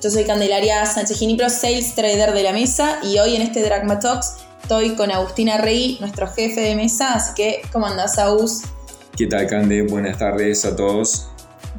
Yo 0.00 0.10
soy 0.10 0.24
Candelaria 0.24 0.86
Sánchez 0.86 1.18
Ginipro, 1.18 1.50
Sales 1.50 1.96
Trader 1.96 2.32
de 2.32 2.44
la 2.44 2.52
mesa 2.52 3.00
y 3.02 3.18
hoy 3.18 3.34
en 3.34 3.42
este 3.42 3.62
Dragma 3.64 3.98
Talks 3.98 4.36
estoy 4.62 4.94
con 4.94 5.10
Agustina 5.10 5.58
Rey, 5.58 5.96
nuestro 5.98 6.28
jefe 6.28 6.60
de 6.60 6.76
mesa, 6.76 7.14
así 7.14 7.34
que 7.34 7.62
¿cómo 7.72 7.86
andás, 7.86 8.16
Agus? 8.16 8.62
¿Qué 9.16 9.26
tal, 9.26 9.48
Cande? 9.48 9.82
Buenas 9.82 10.16
tardes 10.16 10.64
a 10.64 10.76
todos. 10.76 11.26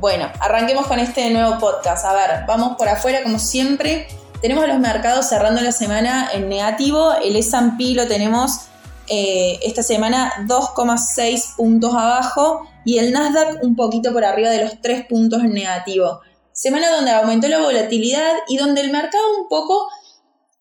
Bueno, 0.01 0.29
arranquemos 0.41 0.87
con 0.87 0.99
este 0.99 1.29
nuevo 1.29 1.59
podcast. 1.59 2.03
A 2.03 2.13
ver, 2.13 2.45
vamos 2.45 2.75
por 2.77 2.89
afuera 2.89 3.23
como 3.23 3.39
siempre. 3.39 4.07
Tenemos 4.41 4.67
los 4.67 4.79
mercados 4.79 5.29
cerrando 5.29 5.61
la 5.61 5.71
semana 5.71 6.29
en 6.33 6.49
negativo. 6.49 7.13
El 7.23 7.37
S&P 7.37 7.93
lo 7.93 8.05
tenemos 8.07 8.67
eh, 9.07 9.59
esta 9.63 9.81
semana 9.81 10.45
2,6 10.45 11.55
puntos 11.55 11.93
abajo 11.93 12.67
y 12.83 12.97
el 12.97 13.13
Nasdaq 13.13 13.63
un 13.63 13.77
poquito 13.77 14.11
por 14.11 14.25
arriba 14.25 14.49
de 14.49 14.65
los 14.65 14.81
3 14.81 15.05
puntos 15.05 15.41
en 15.41 15.53
negativo. 15.53 16.19
Semana 16.61 16.91
donde 16.91 17.11
aumentó 17.11 17.47
la 17.47 17.61
volatilidad 17.61 18.33
y 18.49 18.57
donde 18.57 18.81
el 18.81 18.91
mercado 18.91 19.23
un 19.39 19.47
poco, 19.47 19.87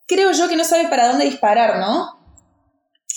creo 0.06 0.30
yo 0.30 0.48
que 0.48 0.54
no 0.54 0.62
sabe 0.62 0.88
para 0.88 1.08
dónde 1.08 1.24
disparar, 1.24 1.80
¿no? 1.80 2.06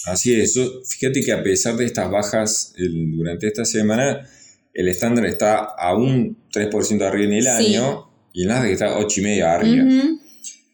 Así 0.06 0.34
es, 0.34 0.60
fíjate 0.88 1.22
que 1.22 1.32
a 1.32 1.44
pesar 1.44 1.76
de 1.76 1.86
estas 1.86 2.10
bajas 2.10 2.74
durante 2.76 3.46
esta 3.46 3.66
semana, 3.66 4.28
el 4.74 4.88
estándar 4.88 5.28
está 5.28 5.60
a 5.60 5.96
un 5.96 6.50
3% 6.52 7.04
arriba 7.04 7.26
en 7.26 7.34
el 7.34 7.48
año 7.48 8.10
y 8.34 8.42
el 8.42 8.48
Nasdaq 8.48 8.72
está 8.72 8.98
8,5% 8.98 9.44
arriba. 9.44 9.84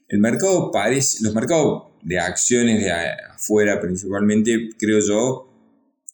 El 0.07 0.19
mercado 0.19 0.71
parece, 0.71 1.25
los 1.25 1.33
mercados 1.33 1.87
de 2.03 2.19
acciones 2.19 2.85
de 2.85 2.89
afuera 2.89 3.81
principalmente, 3.81 4.69
creo 4.79 5.01
yo, 5.05 5.53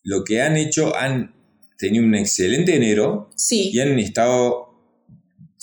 lo 0.02 0.23
que 0.23 0.41
han 0.41 0.58
hecho, 0.58 0.95
han 0.95 1.36
tenido 1.77 2.03
un 2.03 2.16
excelente 2.16 2.75
enero 2.75 3.30
y 3.47 3.80
han 3.80 3.99
estado 3.99 4.72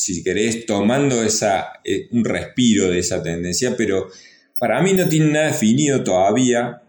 si 0.01 0.25
querés, 0.25 0.65
tomando 0.65 1.23
esa, 1.23 1.73
eh, 1.85 2.09
un 2.13 2.25
respiro 2.25 2.91
de 2.91 3.01
esa 3.01 3.23
tendencia, 3.23 3.77
pero 3.77 4.09
para 4.59 4.81
mí 4.83 4.95
no 4.95 5.07
tiene 5.07 5.27
nada 5.27 5.49
definido 5.49 6.03
todavía. 6.03 6.81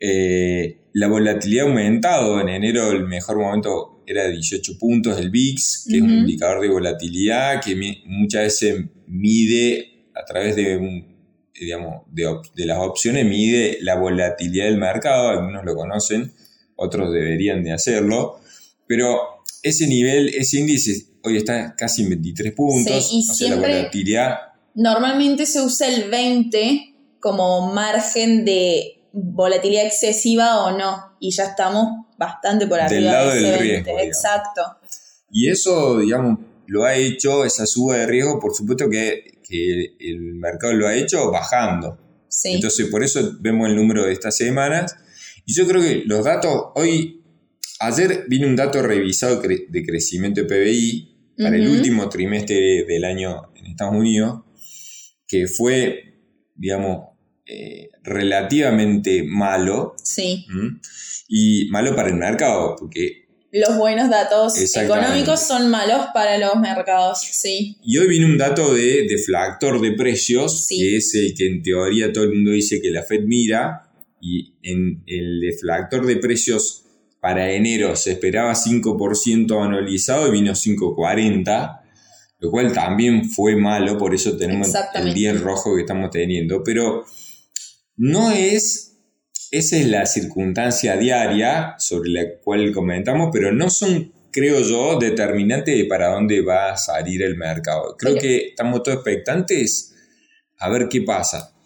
Eh, 0.00 0.88
la 0.94 1.08
volatilidad 1.08 1.66
ha 1.66 1.68
aumentado. 1.68 2.40
En 2.40 2.48
enero 2.48 2.90
el 2.90 3.06
mejor 3.06 3.36
momento 3.36 4.02
era 4.06 4.24
de 4.24 4.32
18 4.32 4.78
puntos 4.78 5.18
el 5.18 5.28
VIX, 5.28 5.86
que 5.90 5.96
es 5.96 6.02
un 6.02 6.10
indicador 6.10 6.62
de 6.62 6.70
volatilidad 6.70 7.62
que 7.62 7.76
muchas 8.06 8.44
veces 8.44 8.82
mide 9.06 10.08
a 10.14 10.24
través 10.24 10.56
de, 10.56 11.04
digamos, 11.52 12.04
de, 12.10 12.64
las 12.64 12.78
opciones, 12.78 13.26
mide 13.26 13.76
la 13.82 13.96
volatilidad 13.96 14.64
del 14.64 14.78
mercado. 14.78 15.28
Algunos 15.28 15.66
lo 15.66 15.74
conocen, 15.74 16.32
otros 16.76 17.12
deberían 17.12 17.62
de 17.62 17.72
hacerlo. 17.72 18.40
Pero 18.86 19.18
ese 19.62 19.86
nivel, 19.86 20.30
ese 20.30 20.60
índice 20.60 21.08
hoy 21.28 21.38
está 21.38 21.74
casi 21.76 22.02
en 22.02 22.10
23 22.10 22.52
puntos. 22.52 23.10
y 23.12 23.22
siempre, 23.22 23.90
Normalmente 24.74 25.46
se 25.46 25.60
usa 25.60 25.88
el 25.88 26.10
20 26.10 26.94
como 27.20 27.72
margen 27.72 28.44
de 28.44 29.02
volatilidad 29.12 29.86
excesiva 29.86 30.64
o 30.64 30.76
no, 30.76 31.16
y 31.20 31.30
ya 31.30 31.44
estamos 31.44 32.06
bastante 32.16 32.66
por 32.66 32.80
arriba. 32.80 33.00
Del 33.00 33.04
lado 33.04 33.30
del 33.34 33.58
riesgo. 33.58 33.98
Exacto. 33.98 34.62
Y 35.30 35.48
eso, 35.48 35.98
digamos, 35.98 36.38
lo 36.66 36.84
ha 36.84 36.94
hecho, 36.94 37.44
esa 37.44 37.66
suba 37.66 37.96
de 37.96 38.06
riesgo, 38.06 38.38
por 38.38 38.54
supuesto 38.54 38.88
que, 38.88 39.38
el 39.50 40.34
mercado 40.34 40.74
lo 40.74 40.86
ha 40.86 40.94
hecho 40.94 41.30
bajando. 41.30 41.98
Entonces, 42.44 42.86
por 42.88 43.02
eso 43.02 43.38
vemos 43.40 43.66
el 43.68 43.76
número 43.76 44.04
de 44.04 44.12
estas 44.12 44.36
semanas. 44.36 44.94
Y 45.46 45.54
yo 45.54 45.66
creo 45.66 45.80
que 45.80 46.02
los 46.04 46.22
datos, 46.22 46.66
hoy, 46.74 47.24
ayer 47.80 48.26
vino 48.28 48.46
un 48.46 48.56
dato 48.56 48.82
revisado 48.82 49.40
de 49.40 49.84
crecimiento 49.86 50.42
de 50.42 50.46
PBI 50.46 51.17
para 51.38 51.56
el 51.56 51.68
último 51.68 52.08
trimestre 52.08 52.84
del 52.84 53.04
año 53.04 53.52
en 53.54 53.66
Estados 53.66 53.94
Unidos, 53.94 54.42
que 55.26 55.46
fue, 55.46 56.14
digamos, 56.54 57.10
eh, 57.46 57.90
relativamente 58.02 59.22
malo. 59.22 59.94
Sí. 60.02 60.46
Y 61.28 61.68
malo 61.70 61.94
para 61.94 62.08
el 62.08 62.16
mercado, 62.16 62.76
porque... 62.78 63.26
Los 63.50 63.78
buenos 63.78 64.10
datos 64.10 64.58
económicos 64.76 65.40
son 65.40 65.70
malos 65.70 66.08
para 66.12 66.36
los 66.36 66.56
mercados, 66.56 67.20
sí. 67.20 67.78
Y 67.82 67.96
hoy 67.96 68.08
viene 68.08 68.26
un 68.26 68.36
dato 68.36 68.74
de 68.74 69.06
deflactor 69.08 69.80
de 69.80 69.92
precios, 69.92 70.66
que 70.68 70.96
es 70.96 71.14
el 71.14 71.34
que 71.34 71.46
en 71.46 71.62
teoría 71.62 72.12
todo 72.12 72.24
el 72.24 72.34
mundo 72.34 72.50
dice 72.50 72.82
que 72.82 72.90
la 72.90 73.02
Fed 73.02 73.22
mira, 73.24 73.90
y 74.20 74.54
en 74.62 75.02
el 75.06 75.40
deflactor 75.40 76.04
de 76.04 76.16
precios 76.16 76.84
para 77.20 77.50
enero 77.50 77.96
se 77.96 78.12
esperaba 78.12 78.52
5% 78.52 79.64
anualizado 79.64 80.28
y 80.28 80.30
vino 80.32 80.52
5,40%, 80.52 81.80
lo 82.40 82.50
cual 82.50 82.72
también 82.72 83.28
fue 83.28 83.56
malo, 83.56 83.98
por 83.98 84.14
eso 84.14 84.36
tenemos 84.36 84.72
el 84.94 85.12
día 85.12 85.32
rojo 85.32 85.74
que 85.74 85.80
estamos 85.80 86.10
teniendo. 86.10 86.62
Pero 86.62 87.04
no 87.96 88.30
es, 88.30 88.96
esa 89.50 89.76
es 89.76 89.86
la 89.88 90.06
circunstancia 90.06 90.96
diaria 90.96 91.74
sobre 91.78 92.10
la 92.10 92.22
cual 92.42 92.72
comentamos, 92.72 93.30
pero 93.32 93.52
no 93.52 93.68
son, 93.70 94.12
creo 94.30 94.60
yo, 94.60 94.98
determinantes 95.00 95.76
de 95.76 95.84
para 95.86 96.12
dónde 96.12 96.40
va 96.42 96.72
a 96.72 96.76
salir 96.76 97.22
el 97.24 97.36
mercado. 97.36 97.96
Creo 97.98 98.14
que 98.14 98.50
estamos 98.50 98.84
todos 98.84 98.98
expectantes 98.98 99.96
a 100.58 100.68
ver 100.68 100.88
qué 100.88 101.02
pasa. 101.02 101.57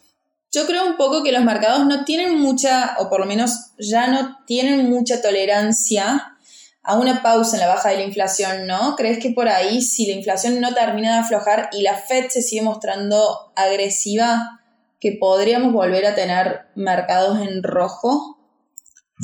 Yo 0.53 0.67
creo 0.67 0.87
un 0.87 0.97
poco 0.97 1.23
que 1.23 1.33
los 1.33 1.45
mercados 1.45 1.87
no 1.87 2.05
tienen 2.05 2.39
mucha, 2.39 2.97
o 2.99 3.09
por 3.09 3.21
lo 3.21 3.27
menos 3.27 3.73
ya 3.79 4.07
no 4.09 4.39
tienen 4.47 4.91
mucha 4.91 5.23
tolerancia 5.23 6.37
a 6.83 6.99
una 6.99 7.23
pausa 7.23 7.57
en 7.57 7.61
la 7.61 7.69
baja 7.69 7.91
de 7.91 7.97
la 7.97 8.03
inflación, 8.03 8.67
¿no? 8.67 8.95
¿Crees 8.97 9.19
que 9.19 9.31
por 9.31 9.49
ahí, 9.49 9.81
si 9.81 10.07
la 10.07 10.15
inflación 10.15 10.61
no 10.61 10.75
termina 10.75 11.15
de 11.15 11.21
aflojar 11.21 11.71
y 11.73 11.83
la 11.83 11.95
Fed 11.97 12.27
se 12.29 12.43
sigue 12.43 12.62
mostrando 12.62 13.53
agresiva, 13.57 14.61
que 15.01 15.17
podríamos 15.19 15.73
volver 15.73 16.07
a 16.07 16.15
tener 16.15 16.67
mercados 16.75 17.41
en 17.41 17.62
rojo? 17.62 18.39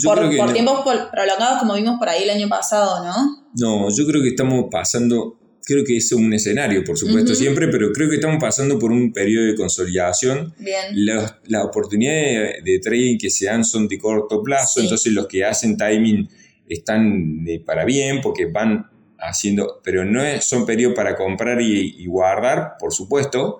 por, 0.04 0.36
por 0.36 0.52
tiempos 0.52 0.80
prolongados 1.10 1.58
como 1.58 1.74
vimos 1.74 1.98
por 1.98 2.08
ahí 2.08 2.24
el 2.24 2.30
año 2.30 2.48
pasado, 2.48 3.04
¿no? 3.04 3.44
No, 3.54 3.90
yo 3.90 4.06
creo 4.06 4.22
que 4.22 4.28
estamos 4.28 4.66
pasando 4.70 5.38
creo 5.68 5.84
que 5.84 5.98
es 5.98 6.10
un 6.12 6.32
escenario, 6.32 6.82
por 6.82 6.96
supuesto, 6.96 7.34
siempre, 7.34 7.68
pero 7.68 7.92
creo 7.92 8.08
que 8.08 8.14
estamos 8.14 8.38
pasando 8.40 8.78
por 8.78 8.90
un 8.90 9.12
periodo 9.12 9.44
de 9.44 9.54
consolidación. 9.54 10.54
Las, 10.94 11.34
oportunidades 11.62 12.64
de, 12.64 12.78
trading 12.78 13.18
que 13.18 13.28
se 13.28 13.44
dan 13.44 13.66
son 13.66 13.86
de 13.86 13.98
corto 13.98 14.42
plazo, 14.42 14.80
entonces 14.80 15.12
los 15.12 15.26
que 15.26 15.44
hacen 15.44 15.76
timing 15.76 16.26
están 16.66 17.44
para 17.66 17.84
bien 17.84 18.22
porque 18.22 18.46
van 18.46 18.86
haciendo, 19.18 19.82
pero 19.84 20.06
no 20.06 20.22
son 20.40 20.64
periodos 20.64 20.96
para 20.96 21.14
comprar 21.14 21.60
y, 21.60 22.06
guardar, 22.06 22.76
por 22.80 22.94
supuesto. 22.94 23.58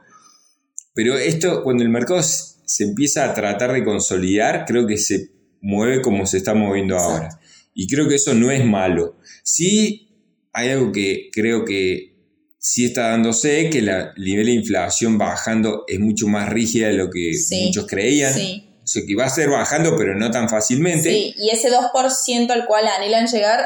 Pero 0.94 1.18
esto, 1.18 1.62
cuando 1.62 1.82
el 1.82 1.90
mercado 1.90 2.22
se 2.22 2.84
empieza 2.84 3.26
a 3.26 3.34
tratar 3.34 3.74
de 3.74 3.84
consolidar, 3.84 4.64
creo 4.66 4.86
que 4.86 4.96
se 4.96 5.28
mueve 5.60 6.00
como 6.00 6.24
se 6.24 6.38
está 6.38 6.54
moviendo 6.54 6.96
ahora. 6.96 7.38
Y 7.74 7.86
creo 7.86 8.08
que 8.08 8.14
eso 8.14 8.32
no 8.32 8.50
es 8.50 8.64
malo. 8.64 9.18
Sí 9.42 10.07
hay 10.52 10.70
algo 10.70 10.92
que 10.92 11.30
creo 11.32 11.64
que 11.64 12.16
sí 12.58 12.86
está 12.86 13.10
dándose, 13.10 13.70
que 13.70 13.78
el 13.78 13.90
nivel 14.16 14.46
de 14.46 14.52
inflación 14.52 15.16
bajando 15.16 15.84
es 15.86 16.00
mucho 16.00 16.26
más 16.26 16.48
rígida 16.48 16.88
de 16.88 16.94
lo 16.94 17.10
que 17.10 17.32
muchos 17.64 17.86
creían. 17.86 18.32
O 18.32 18.90
sea, 18.90 19.02
que 19.06 19.14
va 19.14 19.26
a 19.26 19.30
ser 19.30 19.50
bajando, 19.50 19.96
pero 19.96 20.14
no 20.14 20.30
tan 20.30 20.48
fácilmente. 20.48 21.10
Sí, 21.10 21.34
y 21.36 21.50
ese 21.50 21.70
2% 21.70 22.50
al 22.50 22.66
cual 22.66 22.86
anhelan 22.88 23.26
llegar, 23.26 23.60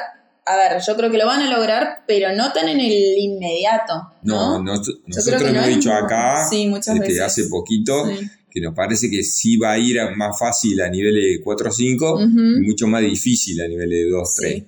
a 0.44 0.56
ver, 0.56 0.82
yo 0.84 0.96
creo 0.96 1.10
que 1.12 1.18
lo 1.18 1.26
van 1.26 1.42
a 1.42 1.50
lograr, 1.56 2.02
pero 2.08 2.34
no 2.34 2.52
tan 2.52 2.68
en 2.68 2.80
el 2.80 2.92
inmediato. 3.16 3.94
No, 4.22 4.60
nosotros 4.60 5.42
hemos 5.42 5.66
dicho 5.68 5.92
acá, 5.92 6.48
desde 6.50 7.22
hace 7.22 7.44
poquito, 7.44 8.04
que 8.50 8.60
nos 8.60 8.74
parece 8.74 9.08
que 9.08 9.22
sí 9.22 9.56
va 9.56 9.72
a 9.72 9.78
ir 9.78 9.98
más 10.16 10.38
fácil 10.38 10.80
a 10.82 10.90
nivel 10.90 11.14
de 11.14 11.40
4 11.42 11.68
o 11.68 11.72
5 11.72 12.20
y 12.20 12.66
mucho 12.66 12.86
más 12.88 13.02
difícil 13.02 13.62
a 13.62 13.68
nivel 13.68 13.90
de 13.90 14.10
2 14.10 14.34
3. 14.36 14.62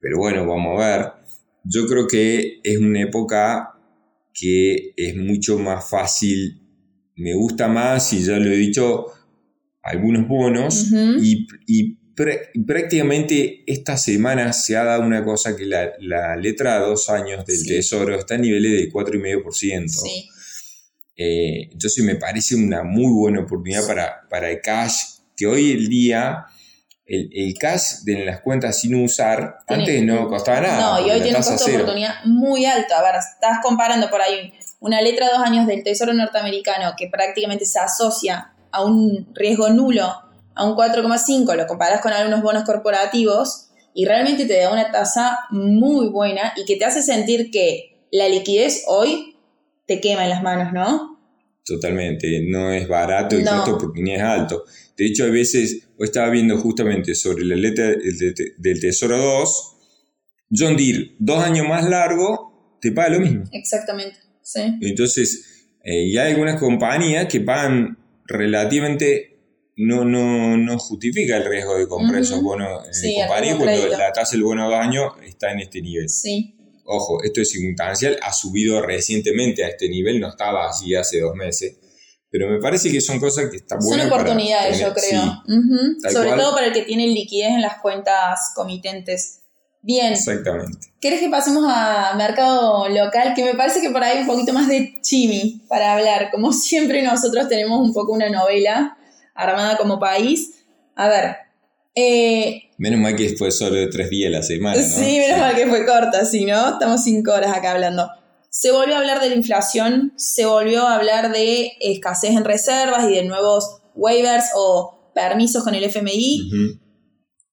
Pero 0.00 0.18
bueno, 0.18 0.46
vamos 0.46 0.82
a 0.82 0.86
ver 0.86 1.12
yo 1.68 1.86
creo 1.86 2.06
que 2.06 2.60
es 2.62 2.78
una 2.78 3.02
época 3.02 3.72
que 4.32 4.92
es 4.96 5.16
mucho 5.16 5.58
más 5.58 5.88
fácil, 5.88 6.62
me 7.16 7.34
gusta 7.34 7.68
más, 7.68 8.12
y 8.12 8.22
ya 8.22 8.38
lo 8.38 8.50
he 8.50 8.56
dicho, 8.56 9.06
algunos 9.82 10.28
bonos, 10.28 10.86
y, 11.18 11.46
prácticamente 12.66 13.62
esta 13.66 13.98
semana 13.98 14.54
se 14.54 14.74
ha 14.74 14.84
dado 14.84 15.02
una 15.02 15.22
cosa 15.22 15.54
que 15.54 15.66
la, 15.66 16.36
letra 16.36 16.76
a 16.76 16.80
dos 16.80 17.10
años 17.10 17.44
del 17.44 17.66
Tesoro 17.66 18.18
está 18.18 18.36
a 18.36 18.38
niveles 18.38 18.72
de 18.72 18.90
4,5%. 18.90 19.88
Sí. 19.88 20.28
Eh, 21.14 21.68
entonces 21.72 22.02
me 22.04 22.16
parece 22.16 22.54
una 22.54 22.82
muy 22.82 23.12
buena 23.12 23.40
oportunidad 23.40 23.86
para, 23.86 24.26
para 24.30 24.50
el 24.50 24.60
cash, 24.62 24.94
que 25.36 25.46
hoy 25.46 25.72
el 25.72 25.88
día 25.88 26.46
el, 27.06 27.54
cash 27.58 28.02
de 28.04 28.24
las 28.24 28.40
cuentas 28.40 28.80
sin 28.80 29.02
usar, 29.02 29.58
antes 29.66 30.02
no 30.02 30.28
costaba 30.28 30.60
nada. 30.60 30.80
No, 30.80 31.06
y 31.06 31.10
hoy 31.10 31.20
tiene 31.20 31.38
un 31.38 31.44
costo 31.44 31.64
de 31.66 31.76
oportunidad 31.76 32.24
muy 32.24 32.66
alto. 32.66 32.94
A 32.94 33.02
ver, 33.02 33.14
estás 33.16 33.58
comparando 33.62 34.10
por 34.10 34.20
ahí 34.20 34.52
una 34.80 35.00
letra 35.00 35.28
dos 35.28 35.38
años 35.38 35.66
del 35.66 35.82
Tesoro 35.82 36.12
norteamericano 36.12 36.94
que 36.96 37.08
prácticamente 37.08 37.64
se 37.64 37.78
asocia 37.78 38.52
a 38.72 38.84
un 38.84 39.28
riesgo 39.34 39.68
nulo, 39.70 40.12
a 40.54 40.64
un 40.64 40.76
4,5, 40.76 41.54
lo 41.54 41.66
comparas 41.66 42.00
con 42.00 42.12
algunos 42.12 42.42
bonos 42.42 42.64
corporativos 42.64 43.68
y 43.94 44.04
realmente 44.04 44.46
te 44.46 44.60
da 44.60 44.72
una 44.72 44.90
tasa 44.90 45.38
muy 45.50 46.08
buena 46.08 46.52
y 46.56 46.64
que 46.64 46.76
te 46.76 46.84
hace 46.84 47.02
sentir 47.02 47.50
que 47.50 47.96
la 48.10 48.28
liquidez 48.28 48.84
hoy 48.88 49.36
te 49.86 50.00
quema 50.00 50.24
en 50.24 50.30
las 50.30 50.42
manos, 50.42 50.72
¿no? 50.72 51.18
Totalmente, 51.64 52.42
no 52.46 52.70
es 52.70 52.86
barato 52.86 53.36
el 53.36 53.44
costo 53.44 53.78
porque 53.78 54.02
ni 54.02 54.14
es 54.14 54.22
alto. 54.22 54.64
De 54.96 55.06
hecho, 55.06 55.24
a 55.24 55.28
veces, 55.28 55.88
o 55.98 56.04
estaba 56.04 56.30
viendo 56.30 56.56
justamente 56.58 57.14
sobre 57.14 57.44
la 57.44 57.56
letra 57.56 57.94
del 58.58 58.80
Tesoro 58.80 59.18
2, 59.18 59.76
John 60.50 60.76
Deere, 60.76 61.16
dos 61.18 61.42
años 61.42 61.68
más 61.68 61.88
largo, 61.88 62.78
te 62.80 62.92
paga 62.92 63.10
lo 63.10 63.20
mismo. 63.20 63.44
Exactamente, 63.52 64.16
sí. 64.42 64.60
Entonces, 64.80 65.68
eh, 65.84 66.10
ya 66.10 66.24
hay 66.24 66.32
algunas 66.32 66.58
compañías 66.58 67.26
que 67.26 67.40
pagan 67.40 67.98
relativamente 68.26 69.36
no, 69.76 70.04
no, 70.04 70.56
no 70.56 70.78
justifica 70.78 71.36
el 71.36 71.44
riesgo 71.44 71.76
de 71.76 71.86
comprar 71.86 72.22
esos 72.22 72.42
bonos 72.42 72.82
en 73.02 73.14
compañía 73.14 73.56
cuando 73.56 73.88
la 73.88 74.12
tasa 74.12 74.32
del 74.32 74.44
bono 74.44 74.68
de 74.68 74.74
dos 74.74 74.84
años 74.84 75.12
está 75.24 75.52
en 75.52 75.60
este 75.60 75.82
nivel. 75.82 76.08
Sí. 76.08 76.54
Ojo, 76.84 77.22
esto 77.22 77.40
es 77.40 77.50
circunstancial, 77.50 78.16
ha 78.22 78.32
subido 78.32 78.80
recientemente 78.80 79.64
a 79.64 79.68
este 79.68 79.88
nivel, 79.88 80.20
no 80.20 80.28
estaba 80.28 80.68
así 80.68 80.94
hace 80.94 81.20
dos 81.20 81.34
meses. 81.34 81.76
Pero 82.36 82.50
me 82.50 82.58
parece 82.58 82.92
que 82.92 83.00
son 83.00 83.18
cosas 83.18 83.48
que 83.50 83.56
están 83.56 83.78
buenas. 83.78 84.08
Son 84.08 84.12
oportunidades, 84.12 84.78
yo 84.78 84.92
creo. 84.92 85.42
Sobre 86.12 86.32
todo 86.32 86.54
para 86.54 86.66
el 86.66 86.74
que 86.74 86.82
tiene 86.82 87.06
liquidez 87.06 87.52
en 87.52 87.62
las 87.62 87.78
cuentas 87.78 88.52
comitentes. 88.54 89.40
Bien. 89.80 90.12
Exactamente. 90.12 90.88
¿Querés 91.00 91.20
que 91.20 91.30
pasemos 91.30 91.64
a 91.66 92.12
mercado 92.18 92.90
local? 92.90 93.32
Que 93.34 93.42
me 93.42 93.54
parece 93.54 93.80
que 93.80 93.88
por 93.88 94.04
ahí 94.04 94.18
un 94.18 94.26
poquito 94.26 94.52
más 94.52 94.68
de 94.68 95.00
chimi 95.00 95.62
para 95.66 95.94
hablar. 95.94 96.28
Como 96.30 96.52
siempre 96.52 97.02
nosotros 97.02 97.48
tenemos 97.48 97.80
un 97.80 97.94
poco 97.94 98.12
una 98.12 98.28
novela 98.28 98.98
armada 99.34 99.78
como 99.78 99.98
país. 99.98 100.62
A 100.94 101.08
ver. 101.08 101.36
Eh, 101.94 102.64
menos 102.76 103.00
mal 103.00 103.16
que 103.16 103.34
fue 103.38 103.50
solo 103.50 103.76
de 103.76 103.86
tres 103.86 104.10
días 104.10 104.30
la 104.30 104.42
semana, 104.42 104.76
¿no? 104.76 104.86
Sí, 104.86 105.20
menos 105.20 105.38
mal 105.38 105.54
que 105.54 105.66
fue 105.66 105.86
corta, 105.86 106.26
sí, 106.26 106.44
¿no? 106.44 106.74
Estamos 106.74 107.02
cinco 107.02 107.32
horas 107.32 107.56
acá 107.56 107.70
hablando. 107.70 108.06
Se 108.58 108.72
volvió 108.72 108.94
a 108.94 109.00
hablar 109.00 109.20
de 109.20 109.28
la 109.28 109.34
inflación, 109.34 110.14
se 110.16 110.46
volvió 110.46 110.86
a 110.86 110.96
hablar 110.96 111.30
de 111.30 111.72
escasez 111.78 112.30
en 112.30 112.42
reservas 112.42 113.04
y 113.04 113.12
de 113.12 113.24
nuevos 113.24 113.82
waivers 113.94 114.46
o 114.56 115.12
permisos 115.14 115.62
con 115.62 115.74
el 115.74 115.84
FMI. 115.84 116.78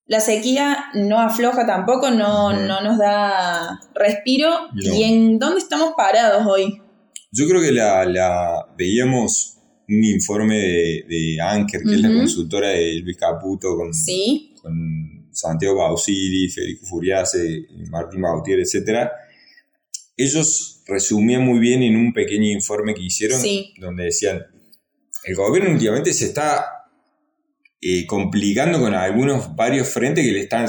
La 0.05 0.21
sequía 0.21 0.85
no 0.93 1.19
afloja 1.19 1.67
tampoco, 1.67 2.09
no, 2.09 2.53
no 2.53 2.79
nos 2.79 2.97
da 2.97 3.81
respiro. 3.93 4.69
¿Y 4.77 5.03
en 5.03 5.39
dónde 5.39 5.59
estamos 5.59 5.91
parados 5.97 6.47
hoy? 6.47 6.81
Yo 7.33 7.49
creo 7.49 7.61
que 7.61 7.73
la, 7.73 8.65
veíamos 8.77 9.57
un 9.89 10.05
informe 10.05 10.55
de, 10.55 11.37
Anker, 11.41 11.81
que 11.83 11.95
es 11.95 12.01
la 12.01 12.13
consultora 12.13 12.69
de 12.69 13.01
Luis 13.03 13.17
Caputo, 13.17 13.75
con, 13.75 13.91
con 14.61 15.27
Santiago 15.33 15.79
Bausili, 15.79 16.47
Federico 16.47 16.85
Furiase, 16.85 17.67
Martín 17.89 18.21
Bautier, 18.21 18.61
etc. 18.61 19.09
Ellos 20.15 20.72
resumían 20.85 21.43
muy 21.43 21.59
bien 21.59 21.83
en 21.83 21.95
un 21.95 22.13
pequeño 22.13 22.51
informe 22.51 22.93
que 22.93 23.03
hicieron, 23.03 23.41
donde 23.77 24.05
decían, 24.05 24.45
el 25.23 25.35
gobierno 25.35 25.71
últimamente 25.71 26.13
se 26.13 26.25
está 26.25 26.65
eh, 27.81 28.05
complicando 28.05 28.79
con 28.79 28.93
algunos 28.93 29.55
varios 29.55 29.89
frentes 29.89 30.25
que 30.25 30.31
le 30.31 30.41
están 30.41 30.67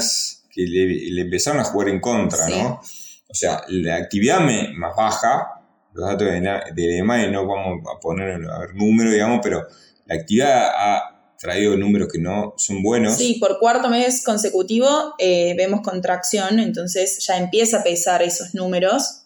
que 0.51 0.61
le, 0.61 1.21
empezaron 1.21 1.59
a 1.59 1.65
jugar 1.65 1.89
en 1.89 1.99
contra, 1.99 2.47
¿no? 2.47 2.81
O 3.27 3.33
sea, 3.33 3.63
la 3.67 3.97
actividad 3.97 4.39
más 4.39 4.95
baja, 4.95 5.61
los 5.93 6.05
datos 6.05 6.27
de, 6.29 6.39
de 6.73 6.97
EMAE 6.97 7.29
no 7.29 7.45
vamos 7.45 7.83
a 7.93 7.99
poner 7.99 8.41
a 8.49 8.59
ver 8.59 8.75
números, 8.75 9.11
digamos, 9.11 9.41
pero 9.43 9.65
la 10.05 10.15
actividad 10.15 10.69
ha 10.73 11.15
traído 11.37 11.75
números 11.75 12.09
que 12.11 12.19
no 12.19 12.53
son 12.57 12.81
buenos. 12.81 13.17
Sí, 13.17 13.37
por 13.39 13.59
cuarto 13.59 13.89
mes 13.89 14.23
consecutivo 14.23 15.13
eh, 15.19 15.53
vemos 15.57 15.81
contracción, 15.81 16.59
entonces 16.59 17.25
ya 17.25 17.37
empieza 17.37 17.79
a 17.79 17.83
pesar 17.83 18.21
esos 18.21 18.55
números. 18.55 19.24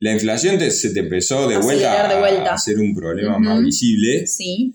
La 0.00 0.12
inflación 0.12 0.58
se 0.58 0.94
te 0.94 1.00
empezó 1.00 1.46
de 1.46 1.58
vuelta, 1.58 2.54
a 2.54 2.58
ser 2.58 2.78
un 2.78 2.94
problema 2.94 3.38
más 3.38 3.62
visible. 3.62 4.26
Sí. 4.26 4.74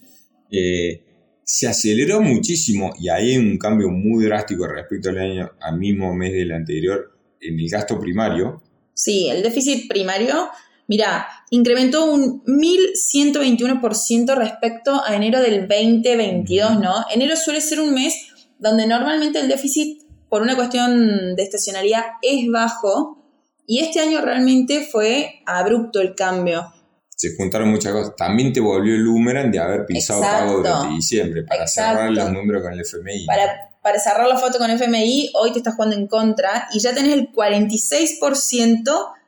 Eh, 0.51 1.01
se 1.43 1.67
aceleró 1.67 2.21
muchísimo 2.21 2.93
y 2.99 3.09
ahí 3.09 3.31
hay 3.31 3.37
un 3.37 3.57
cambio 3.57 3.89
muy 3.89 4.25
drástico 4.25 4.67
respecto 4.67 5.09
al 5.09 5.17
año, 5.17 5.51
al 5.59 5.79
mismo 5.79 6.13
mes 6.13 6.31
del 6.31 6.51
anterior 6.51 7.11
en 7.41 7.59
el 7.59 7.69
gasto 7.69 7.99
primario. 7.99 8.61
Sí, 8.93 9.27
el 9.27 9.41
déficit 9.41 9.87
primario, 9.87 10.47
mira, 10.87 11.27
incrementó 11.49 12.05
un 12.05 12.43
1121% 12.45 14.35
respecto 14.35 15.03
a 15.03 15.15
enero 15.15 15.41
del 15.41 15.67
2022, 15.67 16.79
¿no? 16.79 17.03
Enero 17.11 17.35
suele 17.35 17.61
ser 17.61 17.79
un 17.81 17.95
mes 17.95 18.27
donde 18.59 18.85
normalmente 18.85 19.39
el 19.39 19.47
déficit, 19.47 20.03
por 20.29 20.43
una 20.43 20.55
cuestión 20.55 21.35
de 21.35 21.43
estacionalidad, 21.43 22.03
es 22.21 22.47
bajo 22.51 23.24
y 23.67 23.79
este 23.79 23.99
año 23.99 24.21
realmente 24.21 24.87
fue 24.91 25.41
abrupto 25.45 26.01
el 26.01 26.15
cambio 26.15 26.71
se 27.15 27.35
juntaron 27.35 27.69
muchas 27.69 27.93
cosas. 27.93 28.15
También 28.15 28.51
te 28.51 28.59
volvió 28.59 28.93
el 28.93 29.07
boomerang 29.07 29.51
de 29.51 29.59
haber 29.59 29.85
pisado 29.85 30.21
pago 30.21 30.57
durante 30.57 30.95
diciembre 30.95 31.43
para 31.43 31.65
cerrar 31.65 32.11
los 32.11 32.31
números 32.31 32.61
con 32.61 32.73
el 32.73 32.81
FMI. 32.81 33.25
Para, 33.25 33.71
para 33.81 33.99
cerrar 33.99 34.27
la 34.27 34.37
foto 34.37 34.57
con 34.57 34.69
el 34.69 34.75
FMI, 34.75 35.31
hoy 35.33 35.51
te 35.53 35.59
estás 35.59 35.75
jugando 35.75 35.95
en 35.95 36.07
contra 36.07 36.67
y 36.73 36.79
ya 36.79 36.93
tenés 36.93 37.13
el 37.13 37.31
46% 37.31 38.83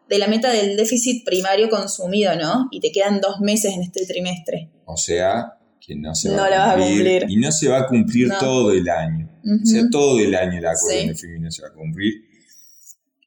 de 0.09 0.17
la 0.17 0.27
meta 0.27 0.51
del 0.51 0.75
déficit 0.75 1.25
primario 1.25 1.69
consumido, 1.69 2.35
¿no? 2.35 2.67
Y 2.71 2.79
te 2.79 2.91
quedan 2.91 3.21
dos 3.21 3.39
meses 3.39 3.73
en 3.73 3.83
este 3.83 4.05
trimestre. 4.05 4.69
O 4.85 4.97
sea, 4.97 5.53
que 5.79 5.95
no 5.95 6.13
se 6.13 6.29
va 6.31 6.73
a, 6.73 6.77
cumplir, 6.77 7.25
Y 7.29 7.37
no 7.37 7.51
se 7.51 7.69
va 7.69 7.79
a 7.79 7.87
cumplir 7.87 8.29
todo 8.39 8.71
el 8.71 8.89
año. 8.89 9.29
O 9.45 9.65
sea, 9.65 9.83
todo 9.89 10.19
el 10.19 10.35
año 10.35 10.57
el 10.57 10.65
acuerdo 10.65 10.99
con 10.99 11.09
el 11.09 11.15
FMI 11.15 11.39
no 11.39 11.51
se 11.51 11.61
va 11.61 11.69
a 11.69 11.73
cumplir. 11.73 12.13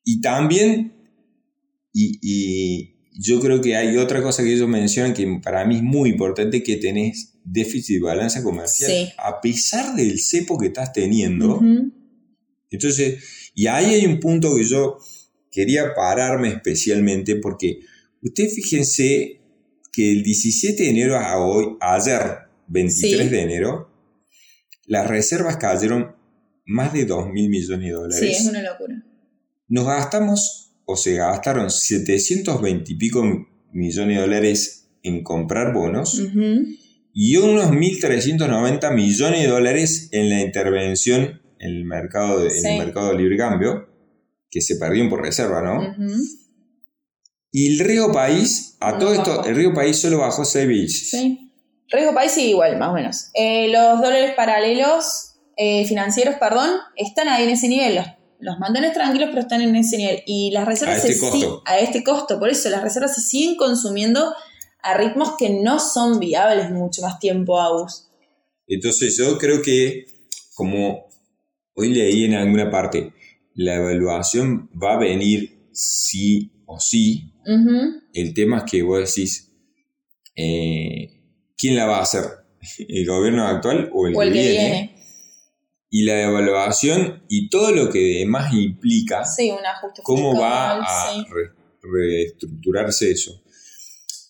Y 0.04 0.20
también, 0.20 0.99
y 1.92 2.94
yo 3.22 3.40
creo 3.40 3.60
que 3.60 3.76
hay 3.76 3.96
otra 3.96 4.22
cosa 4.22 4.42
que 4.42 4.52
ellos 4.52 4.68
mencionan 4.68 5.12
que 5.12 5.40
para 5.42 5.64
mí 5.64 5.76
es 5.76 5.82
muy 5.82 6.10
importante, 6.10 6.62
que 6.62 6.76
tenés 6.76 7.34
déficit 7.44 7.96
de 7.96 8.02
balanza 8.02 8.42
comercial 8.42 9.12
a 9.18 9.40
pesar 9.40 9.94
del 9.94 10.18
cepo 10.18 10.58
que 10.58 10.68
estás 10.68 10.92
teniendo. 10.92 11.60
Entonces, 12.70 13.50
y 13.54 13.66
ahí 13.66 13.94
hay 13.94 14.06
un 14.06 14.20
punto 14.20 14.54
que 14.56 14.64
yo 14.64 14.98
quería 15.50 15.94
pararme 15.94 16.48
especialmente 16.48 17.36
porque 17.36 17.80
ustedes 18.22 18.54
fíjense 18.54 19.40
que 19.92 20.12
el 20.12 20.22
17 20.22 20.82
de 20.82 20.88
enero 20.88 21.18
a 21.18 21.44
hoy, 21.44 21.76
ayer, 21.80 22.22
23 22.68 23.30
de 23.30 23.40
enero, 23.42 23.90
las 24.86 25.08
reservas 25.08 25.56
cayeron 25.56 26.14
más 26.64 26.92
de 26.92 27.04
2 27.04 27.30
mil 27.30 27.50
millones 27.50 27.86
de 27.86 27.92
dólares. 27.92 28.20
Sí, 28.20 28.28
es 28.28 28.46
una 28.46 28.62
locura. 28.62 29.04
Nos 29.66 29.86
gastamos 29.86 30.69
o 30.90 30.96
se 30.96 31.14
gastaron 31.14 31.70
720 31.70 32.92
y 32.92 32.96
pico 32.96 33.22
millones 33.72 34.16
de 34.16 34.22
dólares 34.22 34.88
en 35.02 35.22
comprar 35.22 35.72
bonos 35.72 36.20
y 37.12 37.36
unos 37.36 37.70
1.390 37.70 38.92
millones 38.92 39.42
de 39.42 39.46
dólares 39.46 40.08
en 40.10 40.30
la 40.30 40.40
intervención 40.40 41.40
en 41.60 41.70
el 41.70 41.84
mercado 41.84 42.40
de, 42.40 42.58
en 42.58 42.66
el 42.66 42.78
mercado 42.78 43.10
de 43.10 43.18
libre 43.18 43.36
cambio, 43.36 43.88
que 44.50 44.60
se 44.60 44.76
perdieron 44.76 45.10
por 45.10 45.22
reserva, 45.22 45.62
¿no? 45.62 45.94
Y 47.52 47.74
el 47.74 47.86
Río 47.86 48.10
País, 48.12 48.76
a 48.80 48.98
todo 48.98 49.12
esto, 49.12 49.44
el 49.44 49.54
Río 49.54 49.74
País 49.74 49.96
solo 49.96 50.18
bajó 50.18 50.44
6 50.44 50.66
bits. 50.68 51.10
Sí. 51.10 51.52
Río 51.88 52.14
País 52.14 52.32
sí, 52.32 52.50
igual, 52.50 52.78
más 52.78 52.90
o 52.90 52.94
menos. 52.94 53.30
Eh, 53.34 53.68
los 53.68 54.00
dólares 54.00 54.32
paralelos, 54.36 55.34
eh, 55.56 55.84
financieros, 55.86 56.36
perdón, 56.36 56.70
están 56.96 57.28
ahí 57.28 57.44
en 57.44 57.50
ese 57.50 57.68
nivel, 57.68 57.96
los 57.96 58.06
mantener 58.58 58.92
tranquilos, 58.92 59.28
pero 59.30 59.42
están 59.42 59.62
en 59.62 59.76
ese 59.76 59.96
nivel. 59.96 60.22
Y 60.26 60.50
las 60.50 60.66
reservas 60.66 61.04
a 61.04 61.08
este, 61.08 61.20
costo. 61.20 61.62
a 61.66 61.78
este 61.78 62.02
costo, 62.02 62.38
por 62.38 62.48
eso 62.48 62.68
las 62.70 62.82
reservas 62.82 63.14
se 63.14 63.20
siguen 63.20 63.56
consumiendo 63.56 64.34
a 64.82 64.96
ritmos 64.96 65.34
que 65.38 65.50
no 65.50 65.78
son 65.78 66.18
viables 66.18 66.70
mucho 66.70 67.02
más 67.02 67.18
tiempo, 67.18 67.60
Agus. 67.60 68.08
Entonces 68.66 69.16
yo 69.16 69.36
creo 69.36 69.62
que, 69.62 70.06
como 70.54 71.08
hoy 71.74 71.92
leí 71.92 72.24
en 72.24 72.34
alguna 72.34 72.70
parte, 72.70 73.12
la 73.54 73.76
evaluación 73.76 74.70
va 74.80 74.94
a 74.94 74.98
venir 74.98 75.68
sí 75.72 76.52
o 76.66 76.78
sí. 76.78 77.32
El 78.12 78.32
tema 78.32 78.58
es 78.58 78.70
que 78.70 78.82
vos 78.82 79.00
decís, 79.00 79.52
eh, 80.36 81.10
¿quién 81.56 81.76
la 81.76 81.86
va 81.86 81.98
a 81.98 82.02
hacer? 82.02 82.24
¿El 82.88 83.06
gobierno 83.06 83.46
actual 83.46 83.90
o 83.92 84.06
el, 84.06 84.14
que, 84.14 84.30
viene? 84.30 84.99
Y 85.90 86.04
la 86.04 86.22
evaluación 86.22 87.24
y 87.28 87.50
todo 87.50 87.72
lo 87.72 87.90
que 87.90 88.20
demás 88.20 88.54
implica, 88.54 89.24
cómo 90.04 90.40
va 90.40 90.80
a 90.80 91.24
reestructurarse 91.82 93.10
eso. 93.10 93.42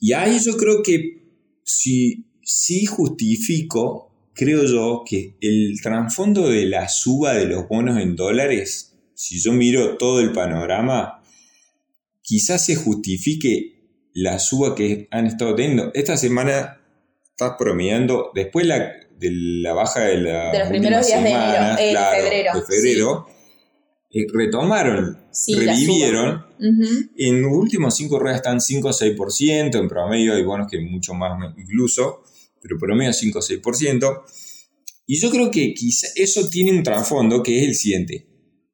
Y 0.00 0.14
ahí 0.14 0.38
yo 0.40 0.56
creo 0.56 0.82
que 0.82 1.22
si, 1.62 2.24
si 2.42 2.86
justifico, 2.86 4.10
creo 4.32 4.64
yo, 4.64 5.04
que 5.06 5.36
el 5.42 5.78
trasfondo 5.82 6.48
de 6.48 6.64
la 6.64 6.88
suba 6.88 7.34
de 7.34 7.44
los 7.44 7.68
bonos 7.68 8.00
en 8.00 8.16
dólares, 8.16 8.96
si 9.14 9.38
yo 9.38 9.52
miro 9.52 9.98
todo 9.98 10.20
el 10.20 10.32
panorama, 10.32 11.22
quizás 12.22 12.64
se 12.64 12.74
justifique 12.74 13.80
la 14.14 14.38
suba 14.38 14.74
que 14.74 15.08
han 15.10 15.26
estado 15.26 15.54
teniendo. 15.54 15.90
Esta 15.92 16.16
semana 16.16 16.80
estás 17.30 17.56
promediando, 17.58 18.30
después 18.34 18.66
la, 18.66 18.92
de 19.20 19.30
la 19.62 19.72
baja 19.74 20.00
de 20.00 20.16
la 20.18 20.50
de 20.50 20.58
los 20.58 20.68
primeros 20.68 21.06
días 21.06 21.22
de, 21.22 21.30
enero, 21.30 21.76
eh, 21.78 21.94
febrero, 22.22 22.52
de 22.54 22.62
febrero 22.62 23.26
eh, 24.12 24.26
retomaron, 24.32 25.18
Sí, 25.30 25.54
revivieron. 25.54 26.44
Ujú. 26.58 27.10
En 27.16 27.42
los 27.42 27.52
últimos 27.52 27.94
cinco 27.96 28.18
ruedas 28.18 28.38
están 28.38 28.60
5 28.60 28.88
o 28.88 28.92
6%, 28.92 29.78
en 29.78 29.88
promedio 29.88 30.34
hay 30.34 30.42
bonos 30.42 30.66
que 30.68 30.80
mucho 30.80 31.14
más 31.14 31.38
incluso, 31.56 32.24
pero 32.60 32.76
promedio 32.78 33.12
5 33.12 33.38
o 33.38 33.42
6%. 33.42 34.22
Y 35.06 35.20
yo 35.20 35.30
creo 35.30 35.50
que 35.50 35.72
quizá 35.74 36.08
eso 36.16 36.48
tiene 36.48 36.72
un 36.72 36.82
trasfondo 36.82 37.42
que 37.42 37.60
es 37.62 37.68
el 37.68 37.74
siguiente. 37.76 38.26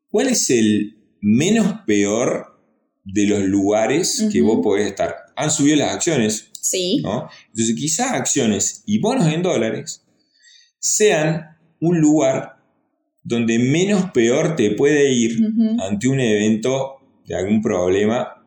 ¿Cuál 0.08 0.28
es 0.28 0.48
el 0.50 0.96
menos 1.20 1.80
peor 1.86 2.58
de 3.04 3.26
los 3.26 3.42
lugares 3.42 4.26
que 4.32 4.40
vos 4.40 4.60
podés 4.62 4.86
estar? 4.86 5.14
Han 5.36 5.50
subido 5.50 5.76
las 5.76 5.94
acciones, 5.94 6.50
Sí. 6.60 7.00
¿no? 7.02 7.28
Entonces 7.48 7.76
quizás 7.76 8.12
acciones 8.12 8.82
y 8.86 8.98
bonos 8.98 9.28
en 9.32 9.42
dólares 9.42 10.05
sean 10.88 11.56
un 11.80 12.00
lugar 12.00 12.58
donde 13.24 13.58
menos 13.58 14.12
peor 14.12 14.54
te 14.54 14.70
puede 14.70 15.10
ir 15.12 15.36
ante 15.80 16.06
un 16.06 16.20
evento 16.20 16.98
de 17.26 17.34
algún 17.34 17.60
problema. 17.60 18.44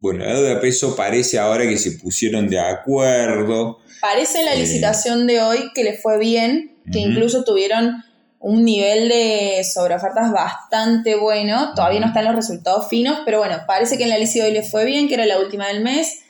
Bueno, 0.00 0.24
la 0.24 0.32
deuda 0.34 0.48
de 0.54 0.56
peso 0.56 0.96
parece 0.96 1.38
ahora 1.38 1.64
que 1.68 1.76
se 1.76 1.92
pusieron 1.98 2.48
de 2.48 2.58
acuerdo. 2.58 3.80
Parece 4.00 4.38
en 4.40 4.46
la 4.46 4.54
Eh. 4.54 4.60
licitación 4.60 5.26
de 5.26 5.42
hoy 5.42 5.58
que 5.74 5.84
le 5.84 5.98
fue 5.98 6.18
bien, 6.18 6.72
que 6.90 7.00
incluso 7.00 7.44
tuvieron 7.44 8.02
un 8.40 8.64
nivel 8.64 9.10
de 9.10 9.62
sobreofertas 9.62 10.32
bastante 10.32 11.16
bueno. 11.16 11.74
Todavía 11.74 12.00
no 12.00 12.06
están 12.06 12.24
los 12.24 12.34
resultados 12.34 12.88
finos, 12.88 13.18
pero 13.26 13.40
bueno, 13.40 13.56
parece 13.66 13.98
que 13.98 14.04
en 14.04 14.10
la 14.10 14.16
licitación 14.18 14.54
de 14.54 14.58
hoy 14.60 14.64
le 14.64 14.70
fue 14.70 14.86
bien, 14.86 15.06
que 15.06 15.14
era 15.14 15.26
la 15.26 15.38
última 15.38 15.66
del 15.68 15.82
mes. 15.82 16.20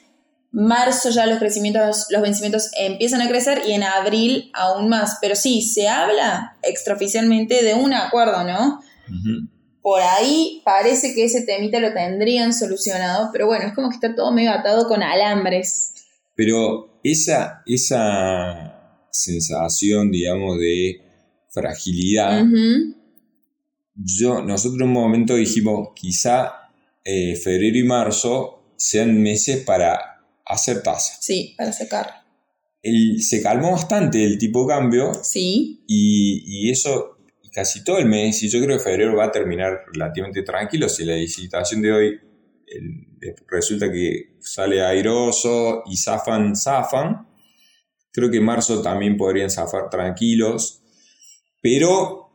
Marzo 0.51 1.11
ya 1.11 1.27
los 1.27 1.39
crecimientos, 1.39 2.07
los 2.11 2.23
vencimientos 2.23 2.71
empiezan 2.79 3.21
a 3.21 3.29
crecer 3.29 3.63
y 3.67 3.73
en 3.73 3.83
abril 3.83 4.51
aún 4.55 4.89
más. 4.89 5.19
Pero 5.21 5.37
sí, 5.37 5.63
se 5.63 5.89
habla 5.89 6.57
extraoficialmente 6.63 7.63
de 7.63 7.75
un 7.75 7.93
acuerdo, 7.93 8.45
¿no? 8.45 8.81
Por 9.83 10.01
ahí 10.03 10.63
parece 10.65 11.15
que 11.15 11.25
ese 11.25 11.43
temita 11.43 11.81
lo 11.81 11.93
tendrían 11.93 12.53
solucionado, 12.53 13.31
pero 13.33 13.47
bueno, 13.47 13.67
es 13.67 13.75
como 13.75 13.89
que 13.89 13.95
está 13.95 14.15
todo 14.15 14.33
medio 14.33 14.51
atado 14.53 14.87
con 14.89 15.03
alambres. 15.03 15.95
Pero 16.35 17.01
esa, 17.03 17.63
esa 17.67 19.09
sensación, 19.11 20.11
digamos, 20.11 20.59
de 20.59 21.01
fragilidad, 21.51 22.45
yo, 23.95 24.43
nosotros 24.43 24.81
en 24.81 24.87
un 24.87 24.93
momento 24.93 25.35
dijimos, 25.35 25.89
quizá 25.95 26.53
eh, 27.05 27.35
febrero 27.37 27.79
y 27.79 27.83
marzo 27.85 28.75
sean 28.77 29.21
meses 29.21 29.65
para 29.65 30.18
hacer 30.49 30.83
tasa. 30.83 31.15
Sí, 31.21 31.55
para 31.57 31.73
sacar. 31.73 32.25
El- 32.83 33.23
se 33.23 33.43
calmó 33.43 33.73
bastante 33.73 34.25
el 34.25 34.39
tipo 34.39 34.63
de 34.63 34.69
cambio 34.75 35.13
Sí, 35.23 35.85
y, 35.87 36.43
y 36.69 36.71
eso 36.71 37.17
casi 37.53 37.83
todo 37.83 37.99
el 37.99 38.07
mes, 38.07 38.41
y 38.43 38.49
yo 38.49 38.61
creo 38.63 38.77
que 38.79 38.85
febrero 38.85 39.17
va 39.17 39.25
a 39.25 39.33
terminar 39.33 39.81
relativamente 39.93 40.43
tranquilo 40.43 40.89
si 40.89 41.05
la 41.05 41.15
licitación 41.17 41.83
de 41.83 41.93
hoy 41.93 42.21
el- 42.67 43.07
resulta 43.49 43.91
que 43.91 44.37
sale 44.41 44.81
airoso 44.85 45.83
y 45.87 45.97
zafan, 45.97 46.55
zafan. 46.55 47.27
Creo 48.13 48.31
que 48.31 48.37
en 48.37 48.45
marzo 48.45 48.81
también 48.81 49.17
podrían 49.17 49.51
zafar 49.51 49.91
tranquilos, 49.91 50.83
pero 51.61 52.31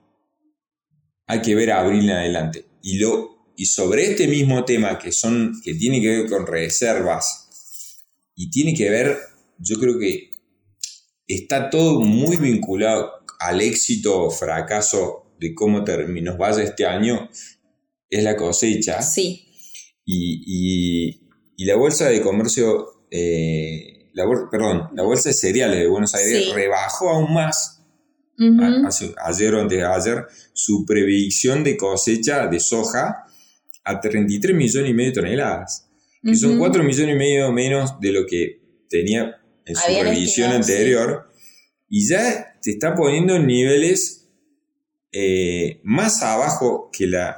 hay 1.27 1.41
que 1.41 1.55
ver 1.55 1.71
abril 1.71 2.09
en 2.09 2.17
adelante. 2.17 2.65
Y, 2.81 2.97
lo, 2.99 3.53
y 3.55 3.65
sobre 3.65 4.11
este 4.11 4.27
mismo 4.27 4.65
tema 4.65 4.99
que, 4.99 5.11
son, 5.13 5.53
que 5.63 5.73
tiene 5.75 6.01
que 6.01 6.09
ver 6.09 6.29
con 6.29 6.45
reservas 6.45 7.42
y 8.35 8.49
tiene 8.49 8.73
que 8.73 8.89
ver, 8.89 9.17
yo 9.59 9.77
creo 9.79 9.97
que 9.99 10.31
está 11.27 11.69
todo 11.69 12.01
muy 12.01 12.37
vinculado 12.37 13.11
al 13.39 13.61
éxito 13.61 14.23
o 14.23 14.31
fracaso 14.31 15.33
de 15.39 15.53
cómo 15.53 15.79
nos 15.81 16.37
vaya 16.37 16.63
este 16.63 16.85
año, 16.85 17.29
es 18.09 18.23
la 18.23 18.35
cosecha. 18.35 19.01
sí. 19.01 19.47
Y, 20.05 20.43
y- 20.45 21.21
y 21.55 21.65
la 21.65 21.75
bolsa 21.75 22.09
de 22.09 22.19
comercio, 22.21 23.05
eh, 23.09 24.09
la 24.13 24.25
perdón, 24.51 24.89
la 24.95 25.03
bolsa 25.03 25.29
de 25.29 25.33
cereales 25.35 25.79
de 25.79 25.87
Buenos 25.87 26.13
Aires 26.13 26.45
Sí. 26.45 26.51
rebajó 26.53 27.09
aún 27.09 27.33
más 27.33 27.79
a- 28.59 28.87
hace- 28.87 29.13
ayer 29.23 29.53
o 29.55 29.61
antes 29.61 29.77
de 29.77 29.85
ayer 29.85 30.25
su 30.53 30.85
previsión 30.85 31.63
de 31.63 31.77
cosecha 31.77 32.47
de 32.47 32.59
soja 32.59 33.23
a 33.85 33.99
33 34.01 34.55
millones 34.55 34.89
y 34.89 34.93
medio 34.93 35.11
de 35.11 35.15
toneladas, 35.15 35.89
que 36.23 36.35
son 36.35 36.51
Ujú. 36.51 36.59
4 36.59 36.83
millones 36.83 37.15
y 37.15 37.17
medio 37.17 37.51
menos 37.51 37.99
de 37.99 38.11
lo 38.11 38.25
que 38.25 38.61
tenía 38.89 39.35
en 39.65 39.75
su 39.75 39.81
revisión 40.03 40.49
sí. 40.51 40.55
anterior, 40.55 41.29
y 41.89 42.07
ya 42.07 42.57
te 42.61 42.71
está 42.71 42.95
poniendo 42.95 43.35
en 43.35 43.45
niveles 43.47 44.29
eh, 45.11 45.79
más 45.83 46.21
abajo 46.23 46.89
que 46.91 47.07
la 47.07 47.37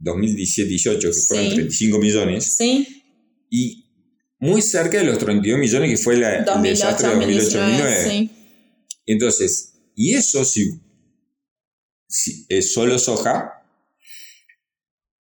2017-18, 0.00 1.00
que 1.00 1.12
fueron 1.12 1.48
Sí. 1.50 1.54
35 1.54 1.98
millones, 1.98 2.56
Sí, 2.56 3.02
y 3.50 3.84
muy 4.38 4.60
cerca 4.60 4.98
de 4.98 5.04
los 5.04 5.18
32 5.18 5.58
millones 5.58 5.90
que 5.90 5.96
fue 5.96 6.16
la, 6.16 6.36
el 6.36 6.44
2008, 6.44 6.68
desastre 6.70 7.08
de 7.08 7.14
2019, 7.14 7.82
2008-2009. 8.04 8.10
sí. 8.10 8.30
Entonces, 9.06 9.74
y 9.94 10.14
eso 10.14 10.44
si, 10.44 10.80
si 12.08 12.46
es 12.48 12.72
solo 12.72 12.98
soja, 12.98 13.62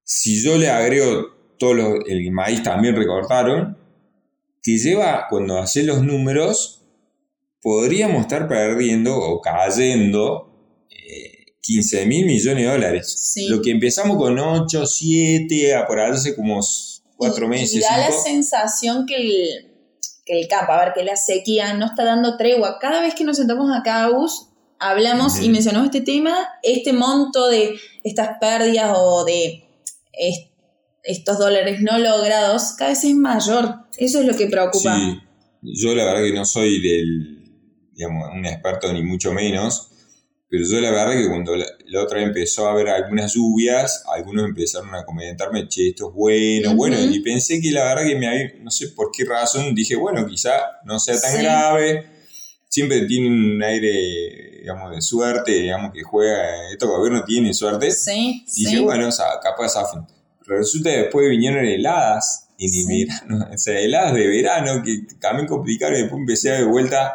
si 0.03 0.41
yo 0.41 0.57
le 0.57 0.69
agrego 0.69 1.38
todo 1.59 1.73
lo- 1.73 2.05
el 2.05 2.31
maíz 2.31 2.63
también 2.63 2.95
recortaron, 2.95 3.77
te 4.63 4.77
lleva, 4.77 5.27
cuando 5.29 5.57
haces 5.59 5.85
los 5.85 6.01
números, 6.03 6.81
podríamos 7.61 8.21
estar 8.21 8.47
perdiendo 8.47 9.15
o 9.17 9.41
cayendo 9.41 10.45
eh, 10.89 11.45
15 11.61 12.05
mil 12.05 12.25
millones 12.25 12.63
de 12.65 12.71
dólares. 12.71 13.11
Sí. 13.33 13.47
Lo 13.49 13.61
que 13.61 13.71
empezamos 13.71 14.17
con 14.17 14.37
8, 14.39 14.85
7, 14.85 15.75
a 15.75 15.85
por 15.85 15.99
ahí 15.99 16.11
hace 16.11 16.35
como 16.35 16.59
4 17.17 17.45
Y- 17.45 17.49
meses. 17.49 17.75
Y 17.75 17.79
da 17.81 17.97
la 17.97 18.11
sensación 18.11 19.05
que 19.05 19.15
el, 19.15 19.71
que 20.25 20.39
el 20.41 20.47
a 20.51 20.77
ver, 20.85 20.93
que 20.93 21.03
la 21.03 21.15
sequía 21.15 21.73
no 21.73 21.85
está 21.87 22.03
dando 22.05 22.37
tregua. 22.37 22.77
Cada 22.79 23.01
vez 23.01 23.13
que 23.15 23.23
nos 23.23 23.37
sentamos 23.37 23.69
acá, 23.77 24.03
Agus, 24.05 24.47
hablamos 24.79 25.41
y 25.41 25.49
mencionamos 25.49 25.87
este 25.87 26.01
tema, 26.01 26.35
este 26.63 26.93
monto 26.93 27.47
de 27.49 27.75
estas 28.03 28.37
pérdidas 28.39 28.93
o 28.95 29.25
de 29.25 29.63
est- 30.13 30.48
estos 31.09 31.37
dólares 31.39 31.81
no 31.81 31.97
logrados, 31.97 32.73
cada 32.77 32.91
vez 32.91 33.03
es 33.03 33.15
mayor. 33.15 33.75
Eso 33.97 34.19
es 34.21 34.25
lo 34.27 34.35
que 34.37 34.47
preocupa. 34.47 34.95
Sí, 34.95 35.19
yo 35.61 35.93
la 35.95 36.05
verdad 36.05 36.23
que 36.23 36.33
no 36.33 36.45
soy 36.45 36.81
del, 36.81 37.43
digamos, 37.93 38.29
un 38.33 38.45
experto 38.45 38.93
ni 38.93 39.01
mucho 39.03 39.33
menos, 39.33 39.87
pero 40.49 40.63
yo 40.65 40.79
la 40.81 40.91
verdad 40.91 41.13
que 41.13 41.27
cuando 41.27 41.55
la, 41.55 41.65
la 41.87 42.03
otra 42.03 42.17
vez 42.19 42.27
empezó 42.27 42.67
a 42.67 42.71
haber 42.71 42.89
algunas 42.89 43.33
lluvias, 43.33 44.03
algunos 44.15 44.45
empezaron 44.45 44.93
a 44.95 45.03
comentarme, 45.05 45.67
che, 45.67 45.89
esto 45.89 46.09
es 46.09 46.15
bueno, 46.15 46.75
bueno, 46.75 46.97
y 46.99 47.19
pensé 47.21 47.59
que 47.61 47.71
la 47.71 47.83
verdad 47.85 48.07
que 48.07 48.15
me 48.15 48.27
había, 48.27 48.51
no 48.61 48.71
sé 48.71 48.87
por 48.89 49.11
qué 49.11 49.25
razón, 49.25 49.75
dije, 49.75 49.95
bueno, 49.95 50.25
quizá 50.27 50.51
no 50.85 50.99
sea 50.99 51.19
tan 51.19 51.31
Sí. 51.35 51.37
grave, 51.43 52.05
siempre 52.67 53.05
tiene 53.05 53.27
un 53.27 53.61
aire, 53.63 54.59
digamos, 54.61 54.91
de 54.95 55.01
suerte, 55.01 55.51
digamos, 55.53 55.91
que 55.93 56.03
juega, 56.03 56.71
estos 56.71 56.87
gobiernos 56.89 57.25
tienen 57.25 57.53
suerte, 57.53 57.91
Sí, 57.91 58.43
y 58.55 58.63
dije, 58.65 58.77
sí. 58.77 58.83
bueno, 58.83 59.07
o 59.07 59.11
sea, 59.11 59.25
capaz. 59.43 59.73
Pero 60.49 60.61
resulta 60.61 60.89
que 60.89 60.97
después 60.97 61.29
vinieron 61.29 61.63
heladas 61.63 62.49
en 62.57 62.69
Sí. 62.69 63.05
verano, 63.05 63.47
o 63.53 63.57
sea, 63.57 63.79
heladas 63.79 64.15
de 64.15 64.27
verano 64.27 64.81
que 64.83 64.97
también 65.21 65.47
complicaron 65.47 65.97
y 65.99 66.01
después 66.01 66.19
empecé 66.19 66.49
de 66.53 66.63
vuelta 66.65 67.13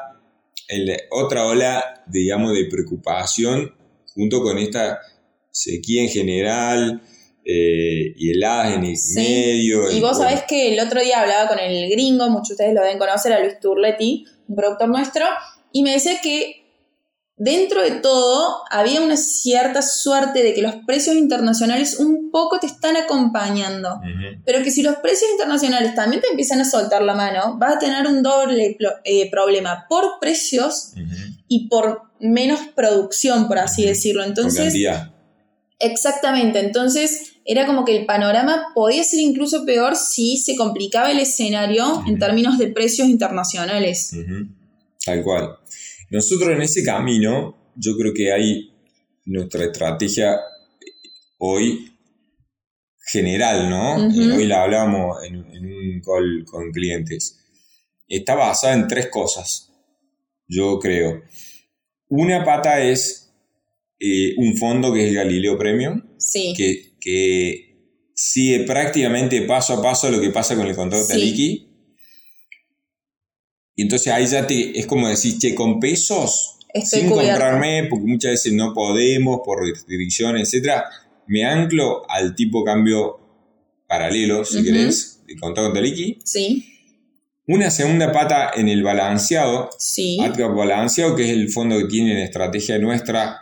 otra 1.11 1.45
ola, 1.47 2.05
digamos, 2.07 2.55
de 2.55 2.67
preocupación 2.67 3.75
junto 4.14 4.41
con 4.41 4.57
esta 4.59 5.00
sequía 5.50 6.03
en 6.03 6.09
general 6.09 7.03
eh, 7.45 8.14
y 8.17 8.31
heladas 8.31 8.75
en 8.76 8.85
el 8.85 8.97
Sí. 8.97 9.19
medio. 9.21 9.91
Y 9.93 10.00
vos 10.00 10.17
sabés 10.17 10.45
que 10.49 10.73
el 10.73 10.81
otro 10.81 11.03
día 11.03 11.21
hablaba 11.21 11.49
con 11.49 11.59
el 11.59 11.91
gringo, 11.91 12.31
muchos 12.31 12.49
de 12.50 12.55
ustedes 12.55 12.75
lo 12.75 12.83
deben 12.83 12.99
conocer, 12.99 13.33
a 13.35 13.41
Luis 13.41 13.59
Turletti, 13.61 14.25
un 14.49 14.57
productor 14.57 14.88
nuestro, 14.88 15.25
y 15.73 15.83
me 15.83 15.91
decía 15.93 16.21
que 16.23 16.63
dentro 17.37 17.83
de 17.83 17.91
todo 17.93 18.62
había 18.71 19.00
una 19.00 19.17
cierta 19.17 19.83
suerte 19.83 20.43
de 20.43 20.55
que 20.55 20.62
los 20.62 20.76
precios 20.87 21.17
internacionales 21.17 21.99
un 21.99 22.31
poco 22.31 22.61
te 22.61 22.67
están 22.67 22.97
acompañando. 22.97 24.00
Pero 24.45 24.62
que 24.62 24.71
si 24.71 24.83
los 24.83 24.97
precios 24.97 25.31
internacionales 25.33 25.95
también 25.95 26.23
te 26.23 26.29
empiezan 26.29 26.61
a 26.61 26.64
soltar 26.64 27.03
la 27.03 27.14
mano, 27.14 27.57
vas 27.59 27.76
a 27.76 27.79
tener 27.79 28.07
un 28.07 28.23
doble 28.23 28.76
eh, 29.05 29.31
problema 29.31 29.87
por 29.88 30.19
precios 30.21 30.93
y 31.49 31.69
por 31.69 32.03
menos 32.21 32.61
producción, 32.75 33.49
por 33.49 33.59
así 33.59 33.83
Ujú. 33.83 33.88
decirlo. 33.88 34.23
por 34.23 34.29
Entonces. 34.29 34.75
Exactamente, 35.81 36.61
entonces 36.61 37.33
era 37.45 37.67
como 37.67 37.85
que 37.85 37.97
el 37.97 38.07
panorama 38.07 38.69
podía 38.75 39.03
ser 39.03 39.21
incluso 39.21 39.67
peor 39.67 39.97
si 39.97 40.38
se 40.38 40.57
complicaba 40.57 41.11
el 41.11 41.19
escenario 41.19 42.03
en 42.07 42.19
términos 42.19 42.59
de 42.59 42.69
precios 42.69 43.09
internacionales. 43.09 44.12
Tal 45.05 45.23
cual. 45.23 45.59
Nosotros 46.14 46.50
en 46.50 46.62
ese 46.62 46.85
camino, 46.85 47.73
yo 47.75 47.97
creo 47.99 48.14
que 48.14 48.30
hay 48.33 48.71
nuestra 49.25 49.64
estrategia 49.64 50.38
hoy 51.38 51.90
general, 53.11 53.68
¿no? 53.68 53.97
Hoy 54.37 54.47
la 54.47 54.62
hablamos 54.62 55.25
en, 55.25 55.35
en 55.52 55.64
un 55.66 56.00
call 56.00 56.44
con 56.44 56.71
clientes. 56.71 57.40
Está 58.06 58.37
basada 58.37 58.75
en 58.75 58.87
tres 58.87 59.09
cosas, 59.09 59.73
yo 60.47 60.78
creo. 60.78 61.21
Una 62.09 62.44
pata 62.44 62.80
es 62.80 63.35
eh, 63.99 64.35
un 64.37 64.56
fondo 64.56 64.92
que 64.94 65.02
es 65.02 65.09
el 65.09 65.16
Galileo 65.16 65.59
Premium, 65.59 66.00
Sí. 66.16 66.54
que, 66.56 66.92
que 67.00 67.75
sigue 68.14 68.61
prácticamente 68.61 69.42
paso 69.42 69.73
a 69.75 69.83
paso 69.83 70.09
lo 70.12 70.21
que 70.21 70.30
pasa 70.30 70.54
con 70.54 70.68
el 70.68 70.76
contrato 70.76 71.06
Sí. 71.06 71.74
Y 73.76 73.83
entonces 73.83 74.12
ahí 74.12 74.26
ya 74.26 74.47
te, 74.47 74.78
es 74.78 74.87
como 74.87 75.09
decir, 75.09 75.38
che, 75.38 75.54
con 75.54 75.81
pesos, 75.81 76.59
Estoy 76.73 77.00
sin 77.00 77.11
cubierto. 77.11 77.33
comprarme, 77.33 77.85
porque 77.88 78.07
muchas 78.07 78.33
veces 78.33 78.52
no 78.52 78.73
podemos 78.75 79.40
por 79.45 79.64
restricciones, 79.64 80.43
etcétera, 80.49 80.85
me 81.26 81.45
anclo 81.45 82.02
al 82.09 82.35
tipo 82.35 82.64
cambio 82.64 83.19
paralelo, 83.88 84.45
si 84.45 84.57
Ujú. 84.59 84.64
querés, 84.66 85.21
de 85.26 85.37
contrato 85.37 85.73
Taliki. 85.73 86.19
Sí. 86.25 86.71
Una 87.47 87.71
segunda 87.71 88.11
pata 88.11 88.50
en 88.54 88.69
el 88.69 88.83
balanceado, 88.83 89.71
Sí. 89.78 90.19
ATCAP 90.21 90.54
balanceado, 90.54 91.14
que 91.14 91.25
es 91.25 91.31
el 91.31 91.50
fondo 91.50 91.78
que 91.78 91.85
tiene 91.87 92.12
en 92.12 92.19
estrategia 92.19 92.78
nuestra, 92.78 93.40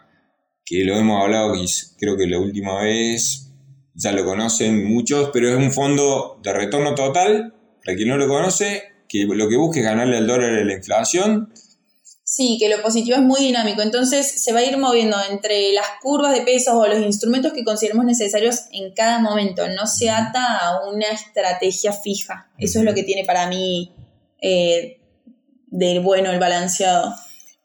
que 0.65 0.85
lo 0.85 0.97
hemos 0.97 1.23
hablado 1.23 1.55
y 1.57 1.67
creo 1.99 2.17
que 2.17 2.27
la 2.27 2.39
última 2.39 2.83
vez, 2.83 3.49
ya 3.95 4.13
lo 4.13 4.25
conocen 4.25 4.85
muchos, 4.85 5.31
pero 5.33 5.49
es 5.51 5.57
un 5.57 5.73
fondo 5.73 6.41
de 6.43 6.53
retorno 6.53 6.95
total, 6.95 7.55
para 7.85 7.97
quien 7.97 8.09
no 8.09 8.17
lo 8.17 8.27
conoce, 8.29 8.83
que 9.13 9.27
lo 9.27 9.49
que 9.49 9.57
busca 9.57 9.81
es 9.81 9.85
ganarle 9.85 10.17
al 10.17 10.27
dólar 10.27 10.55
a 10.55 10.65
la 10.65 10.73
inflación. 10.73 11.53
Sí, 12.25 12.57
que 12.59 12.71
lo 12.71 12.81
positivo 12.81 13.17
es 13.17 13.23
muy 13.23 13.41
dinámico, 13.43 13.83
entonces 13.83 14.43
se 14.43 14.55
va 14.55 14.61
a 14.61 14.65
ir 14.65 14.79
moviendo 14.79 15.19
entre 15.31 15.73
las 15.75 15.85
curvas 16.01 16.33
de 16.33 16.41
pesos 16.41 16.73
o 16.75 16.87
los 16.87 17.01
instrumentos 17.01 17.53
que 17.53 17.63
consideremos 17.63 18.07
necesarios 18.07 18.63
en 18.73 18.95
cada 18.95 19.19
momento, 19.19 19.69
no 19.69 19.87
se 19.87 20.09
ata 20.09 20.57
a 20.57 20.89
una 20.89 21.09
estrategia 21.09 21.93
fija. 21.93 22.51
Eso 22.57 22.79
es 22.79 22.87
lo 22.87 22.95
que 22.95 23.03
tiene 23.03 23.25
para 23.25 23.49
mí 23.49 23.93
eh, 24.41 24.99
de 25.67 25.99
bueno 25.99 26.31
el 26.31 26.39
balanceado. 26.39 27.13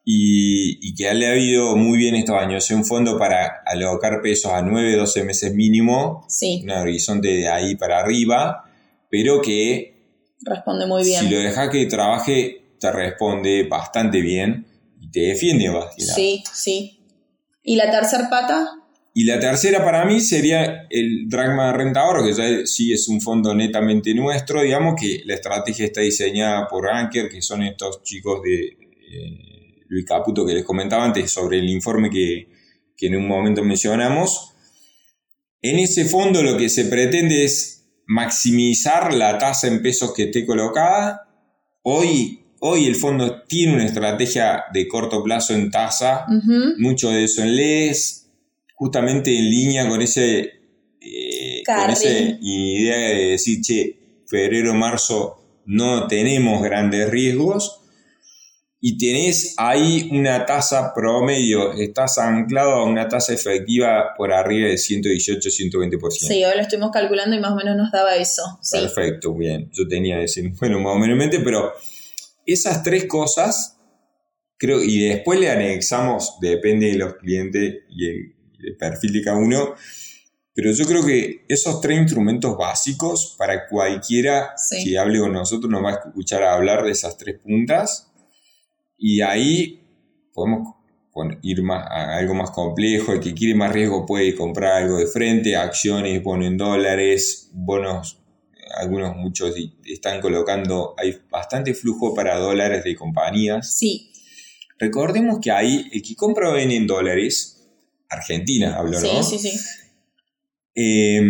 Y, 0.03 0.79
y 0.85 0.95
que 0.95 1.13
le 1.13 1.27
ha 1.27 1.31
habido 1.31 1.77
muy 1.77 1.97
bien 1.97 2.15
estos 2.15 2.35
años. 2.35 2.65
Es 2.65 2.75
un 2.75 2.83
fondo 2.83 3.17
para 3.17 3.61
alocar 3.65 4.21
pesos 4.21 4.51
a 4.51 4.61
9, 4.61 4.97
12 4.97 5.23
meses 5.23 5.53
mínimo, 5.53 6.25
Sí, 6.27 6.61
un 6.63 6.71
horizonte 6.71 7.29
de 7.29 7.47
ahí 7.47 7.75
para 7.75 7.99
arriba, 7.99 8.65
pero 9.09 9.41
que 9.41 9.96
responde 10.41 10.85
muy 10.85 11.03
bien. 11.03 11.23
Si 11.23 11.29
lo 11.29 11.39
dejas 11.39 11.69
que 11.69 11.85
trabaje, 11.85 12.73
te 12.79 12.91
responde 12.91 13.67
bastante 13.67 14.21
bien 14.21 14.65
y 14.99 15.11
te 15.11 15.21
defiende 15.21 15.69
bastante. 15.69 16.13
Sí, 16.13 16.43
sí. 16.53 16.99
¿Y 17.63 17.75
la 17.75 17.91
tercer 17.91 18.21
pata? 18.29 18.77
Y 19.13 19.23
la 19.23 19.39
tercera 19.39 19.83
para 19.83 20.05
mí 20.05 20.21
sería 20.21 20.85
el 20.91 21.27
Dragma 21.27 21.73
Renta 21.73 22.01
Ahorro, 22.01 22.23
que 22.23 22.33
ya 22.33 22.65
sí 22.67 22.93
es 22.93 23.07
un 23.07 23.19
fondo 23.19 23.55
netamente 23.55 24.13
nuestro. 24.13 24.61
Digamos 24.61 24.93
que 24.95 25.23
la 25.25 25.33
estrategia 25.33 25.87
está 25.87 26.01
diseñada 26.01 26.67
por 26.67 26.87
Anker, 26.87 27.27
que 27.27 27.41
son 27.41 27.63
estos 27.63 28.03
chicos 28.03 28.43
de 28.43 28.65
eh, 28.67 29.83
Luis 29.87 30.05
Caputo 30.05 30.45
que 30.45 30.53
les 30.53 30.63
comentaba 30.63 31.03
antes 31.03 31.31
sobre 31.31 31.57
el 31.57 31.67
informe 31.67 32.11
que, 32.11 32.49
que 32.95 33.07
en 33.07 33.15
un 33.15 33.27
momento 33.27 33.63
mencionamos. 33.63 34.53
En 35.63 35.79
ese 35.79 36.05
fondo 36.05 36.43
lo 36.43 36.55
que 36.55 36.69
se 36.69 36.85
pretende 36.85 37.43
es 37.43 37.76
maximizar 38.07 39.13
la 39.13 39.37
tasa 39.37 39.67
en 39.67 39.81
pesos 39.81 40.13
que 40.13 40.23
esté 40.23 40.45
colocada. 40.45 41.27
Hoy, 41.83 42.45
hoy 42.59 42.85
el 42.85 42.95
fondo 42.95 43.43
tiene 43.43 43.75
una 43.75 43.85
estrategia 43.85 44.63
de 44.73 44.87
corto 44.87 45.23
plazo 45.23 45.53
en 45.53 45.69
tasa, 45.69 46.25
mucho 46.77 47.11
de 47.11 47.25
eso 47.25 47.43
en 47.43 47.55
LES, 47.55 48.29
justamente 48.75 49.37
en 49.37 49.49
línea 49.49 49.87
con 49.87 50.01
ese 50.01 50.57
eh, 51.01 51.63
con 51.65 51.89
esa 51.89 52.09
idea 52.41 52.97
de 52.97 53.29
decir, 53.31 53.61
che, 53.61 53.97
febrero, 54.25 54.73
marzo 54.73 55.61
no 55.65 56.07
tenemos 56.07 56.63
grandes 56.63 57.09
riesgos 57.09 57.81
y 58.89 58.97
tenés 58.97 59.53
ahí 59.57 60.07
una 60.13 60.45
tasa 60.45 60.93
promedio, 60.93 61.73
estás 61.73 62.17
anclado 62.19 62.71
a 62.75 62.85
una 62.85 63.09
tasa 63.09 63.33
efectiva 63.33 64.13
por 64.15 64.31
arriba 64.31 64.69
de 64.69 64.77
118, 64.77 65.49
120%. 65.49 66.09
Sí, 66.11 66.45
hoy 66.45 66.55
lo 66.55 66.61
estuvimos 66.61 66.91
calculando 66.91 67.35
y 67.35 67.39
más 67.41 67.51
o 67.51 67.55
menos 67.55 67.75
nos 67.75 67.91
daba 67.91 68.15
eso. 68.15 68.43
Sí. 68.61 68.77
Perfecto, 68.79 69.33
bien. 69.33 69.69
Yo 69.73 69.85
tenía 69.89 70.21
ese, 70.21 70.41
bueno, 70.57 70.79
más 70.79 70.93
o 70.95 70.99
menos 70.99 71.15
en 71.15 71.17
mente, 71.17 71.39
pero 71.41 71.73
esas 72.45 72.81
tres 72.81 73.07
cosas, 73.07 73.77
creo, 74.55 74.81
y 74.81 75.01
después 75.01 75.37
le 75.37 75.49
anexamos, 75.51 76.37
depende 76.39 76.87
de 76.87 76.97
los 76.97 77.15
clientes 77.15 77.79
y 77.89 78.05
el, 78.07 78.35
el 78.63 78.77
perfil 78.77 79.11
de 79.11 79.21
cada 79.21 79.35
uno, 79.37 79.75
pero 80.53 80.71
yo 80.71 80.85
creo 80.85 81.05
que 81.05 81.43
esos 81.49 81.81
tres 81.81 81.99
instrumentos 81.99 82.55
básicos, 82.57 83.35
para 83.37 83.67
cualquiera 83.67 84.53
Sí. 84.55 84.81
que 84.85 84.97
hable 84.97 85.19
con 85.19 85.33
nosotros, 85.33 85.69
nos 85.69 85.83
va 85.83 85.89
a 85.89 85.93
escuchar 86.07 86.43
hablar 86.43 86.85
de 86.85 86.91
esas 86.91 87.17
tres 87.17 87.37
puntas, 87.43 88.05
y 88.97 89.21
ahí 89.21 89.81
podemos 90.33 90.75
ir 91.41 91.63
más 91.63 91.85
a 91.89 92.17
algo 92.17 92.35
más 92.35 92.51
complejo, 92.51 93.13
el 93.13 93.19
que 93.19 93.33
quiere 93.33 93.55
más 93.55 93.71
riesgo 93.71 94.05
puede 94.05 94.35
comprar 94.35 94.83
algo 94.83 94.97
de 94.97 95.07
frente, 95.07 95.55
acciones, 95.55 96.21
bonos 96.21 96.47
en 96.47 96.57
dólares, 96.57 97.49
bonos 97.53 98.19
algunos, 98.75 99.15
muchos 99.15 99.55
están 99.85 100.21
colocando, 100.21 100.93
hay 100.97 101.17
bastante 101.31 101.73
flujo 101.73 102.13
para 102.13 102.37
dólares 102.37 102.83
de 102.83 102.95
compañías. 102.95 103.77
Sí, 103.77 104.11
Recordemos 104.79 105.39
que 105.41 105.51
ahí, 105.51 105.89
el 105.91 106.01
que 106.01 106.15
compra 106.15 106.49
o 106.49 106.53
vende 106.53 106.75
en 106.75 106.85
dólares, 106.85 107.67
Argentina 108.09 108.75
hablo, 108.77 108.99
sí, 108.99 109.07
¿no? 109.11 109.23
sí, 109.23 109.39
sí. 109.39 109.51
Eh, 110.75 111.21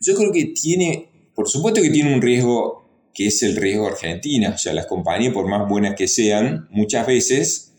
yo 0.00 0.14
creo 0.16 0.32
que 0.32 0.46
tiene, 0.46 1.30
por 1.34 1.48
supuesto 1.48 1.80
que 1.80 1.90
tiene 1.90 2.12
un 2.12 2.20
riesgo 2.20 2.83
que 3.14 3.28
es 3.28 3.42
el 3.42 3.56
riesgo 3.56 3.86
Argentina. 3.86 4.50
O 4.54 4.58
sea, 4.58 4.74
las 4.74 4.86
compañías, 4.86 5.32
por 5.32 5.48
más 5.48 5.68
buenas 5.68 5.94
que 5.94 6.08
sean, 6.08 6.68
muchas 6.70 7.06
veces 7.06 7.72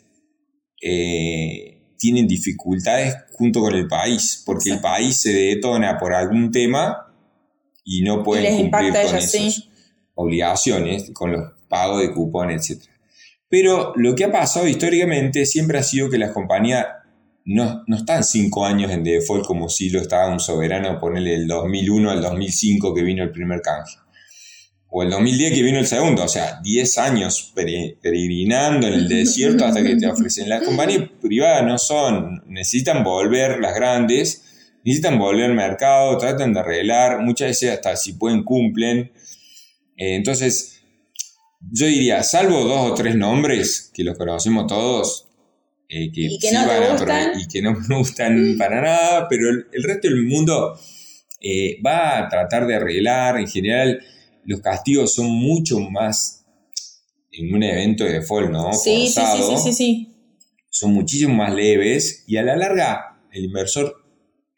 eh, 0.81 1.81
tienen 1.97 2.25
dificultades 2.25 3.15
junto 3.33 3.59
con 3.59 3.75
el 3.75 3.87
país, 3.87 4.41
porque 4.45 4.71
el 4.71 4.79
país 4.79 5.21
se 5.21 5.33
detona 5.33 5.97
por 5.97 6.13
algún 6.13 6.51
tema 6.51 7.13
y 7.83 8.01
no 8.01 8.23
pueden 8.23 8.57
cumplir 8.57 8.93
con 8.93 9.01
esas 9.01 9.31
sí. 9.31 9.69
obligaciones, 10.15 11.11
con 11.13 11.33
los 11.33 11.51
pagos 11.67 12.01
de 12.01 12.13
cupones, 12.13 12.69
etc. 12.69 12.83
Pero 13.49 13.93
lo 13.95 14.15
que 14.15 14.23
ha 14.23 14.31
pasado 14.31 14.67
históricamente 14.67 15.45
siempre 15.45 15.77
ha 15.77 15.83
sido 15.83 16.09
que 16.09 16.17
las 16.17 16.31
compañías 16.31 16.85
no, 17.45 17.83
no 17.85 17.97
están 17.97 18.23
cinco 18.23 18.65
años 18.65 18.91
en 18.91 19.03
default 19.03 19.45
como 19.45 19.69
si 19.69 19.89
lo 19.89 19.99
estaba 20.01 20.31
un 20.31 20.39
soberano, 20.39 20.99
ponerle 20.99 21.35
el 21.35 21.47
2001 21.47 22.09
al 22.09 22.21
2005 22.21 22.93
que 22.93 23.03
vino 23.03 23.23
el 23.23 23.31
primer 23.31 23.61
canje. 23.61 23.97
O 24.97 25.03
el 25.03 25.09
2010 25.09 25.53
que 25.53 25.61
vino 25.61 25.77
el 25.79 25.87
segundo, 25.87 26.23
o 26.23 26.27
sea, 26.29 26.61
10 26.63 26.97
años 26.99 27.51
pere- 27.53 27.97
peregrinando 28.01 28.87
en 28.87 28.93
el 28.93 29.09
desierto 29.09 29.65
hasta 29.65 29.83
que 29.83 29.97
te 29.97 30.07
ofrecen. 30.07 30.47
Las 30.47 30.63
compañías 30.63 31.09
privadas 31.21 31.65
no 31.65 31.77
son, 31.77 32.41
necesitan 32.47 33.03
volver 33.03 33.59
las 33.59 33.75
grandes, 33.75 34.43
necesitan 34.85 35.19
volver 35.19 35.45
al 35.47 35.53
mercado, 35.53 36.17
tratan 36.17 36.53
de 36.53 36.61
arreglar, 36.61 37.19
muchas 37.19 37.49
veces 37.49 37.71
hasta 37.71 37.97
si 37.97 38.13
pueden 38.13 38.43
cumplen. 38.45 39.11
Eh, 39.97 40.15
entonces, 40.15 40.81
yo 41.73 41.87
diría, 41.87 42.23
salvo 42.23 42.63
dos 42.63 42.91
o 42.91 42.93
tres 42.93 43.15
nombres 43.17 43.91
que 43.93 44.05
los 44.05 44.17
conocemos 44.17 44.65
todos, 44.67 45.27
eh, 45.89 46.09
que, 46.13 46.21
Y 46.21 46.39
que 46.39 46.47
sí 46.47 46.55
no 46.55 46.67
van 46.67 46.83
a 46.83 47.33
y 47.37 47.47
que 47.47 47.61
no 47.61 47.73
me 47.73 47.97
gustan 47.97 48.55
para 48.57 48.81
nada, 48.81 49.27
pero 49.27 49.49
el, 49.49 49.65
el 49.73 49.83
resto 49.83 50.07
del 50.07 50.23
mundo 50.23 50.79
eh, 51.41 51.81
va 51.85 52.19
a 52.19 52.29
tratar 52.29 52.65
de 52.65 52.75
arreglar. 52.75 53.37
En 53.41 53.47
general, 53.47 54.01
los 54.45 54.61
castigos 54.61 55.13
son 55.13 55.27
mucho 55.27 55.79
más 55.79 56.45
en 57.31 57.53
un 57.53 57.63
evento 57.63 58.03
de 58.05 58.13
default, 58.19 58.49
¿no? 58.51 58.71
Sí, 58.73 59.07
sí, 59.07 59.13
sí, 59.13 59.19
Forzado, 59.21 59.57
sí, 59.57 59.63
sí, 59.63 59.73
sí. 59.73 60.11
Son 60.69 60.93
muchísimo 60.93 61.33
más 61.35 61.53
leves 61.53 62.23
y 62.27 62.37
a 62.37 62.43
la 62.43 62.55
larga 62.55 63.19
el 63.31 63.45
inversor 63.45 63.93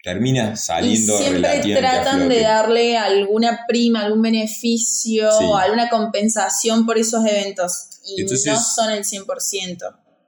termina 0.04 0.52
Y 0.54 0.58
saliendo 0.58 1.18
siempre 1.18 1.42
relativamente 1.42 1.88
a 1.88 2.02
tratan 2.04 2.30
de 2.30 2.42
darle 2.42 2.98
alguna 2.98 3.62
prima, 3.68 4.02
algún 4.06 4.22
beneficio, 4.22 5.30
Sí. 5.32 5.46
alguna 5.60 5.90
compensación 5.90 6.86
por 6.86 6.98
esos 6.98 7.26
eventos. 7.26 7.90
Y 8.06 8.22
Entonces- 8.22 8.46
no 8.54 8.60
son 8.62 8.92
el 8.92 9.04
100%. 9.04 9.86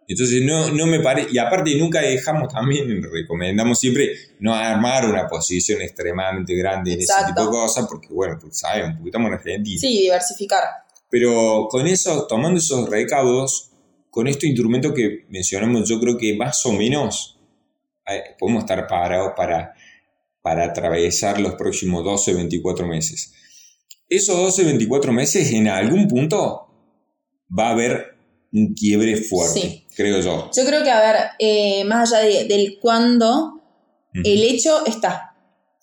Entonces 0.10 0.42
no, 0.44 0.72
no 0.72 0.88
me 0.88 1.00
parece, 1.02 1.30
y 1.32 1.38
aparte 1.38 1.76
nunca 1.78 2.02
dejamos 2.02 2.52
también, 2.52 3.04
recomendamos 3.14 3.80
siempre 3.80 4.10
no 4.40 4.56
armar 4.56 5.08
una 5.08 5.28
posición 5.28 5.84
extremadamente 5.84 6.56
grande 6.56 6.94
en 6.94 7.02
ese 7.02 7.14
Exacto. 7.14 7.44
tipo 7.44 7.46
de 7.46 7.52
cosas, 7.52 7.86
porque 7.88 8.08
bueno, 8.10 8.40
pues 8.42 8.58
sabemos, 8.58 8.96
porque 8.96 9.10
estamos 9.10 9.28
en 9.28 9.34
Argentina. 9.36 9.80
Sí, 9.80 10.02
diversificar. 10.02 10.64
Pero 11.12 11.68
con 11.70 11.86
eso, 11.86 12.26
tomando 12.26 12.58
esos 12.58 12.90
recaudos, 12.90 13.70
con 14.10 14.28
este 14.28 14.48
instrumento 14.48 14.96
que 14.96 15.28
mencionamos, 15.30 15.88
yo 15.88 16.00
creo 16.00 16.18
que 16.18 16.36
más 16.36 16.66
o 16.66 16.74
menos 16.74 17.40
eh, 18.08 18.36
podemos 18.40 18.64
estar 18.64 18.88
parados 18.88 19.34
para, 19.38 19.76
para 20.42 20.66
atravesar 20.66 21.40
los 21.40 21.54
próximos 21.54 22.04
12, 22.04 22.34
24 22.34 22.88
meses. 22.88 23.32
Esos 24.10 24.36
12, 24.36 24.64
24 24.64 25.14
meses, 25.14 25.52
en 25.52 25.68
algún 25.68 26.08
punto, 26.08 26.68
va 27.48 27.68
a 27.68 27.72
haber 27.74 28.19
un 28.52 28.74
quiebre 28.74 29.18
fuerte, 29.18 29.60
Sí. 29.62 29.86
creo 29.96 30.20
yo. 30.22 30.50
Yo 30.56 30.66
creo 30.66 30.84
que, 30.84 30.92
a 30.92 31.00
ver, 31.00 31.16
eh, 31.40 31.84
más 31.86 32.12
allá 32.14 32.24
de- 32.26 32.46
del 32.46 32.80
cuándo, 32.80 33.62
el 34.14 34.44
hecho 34.44 34.86
está. 34.86 35.36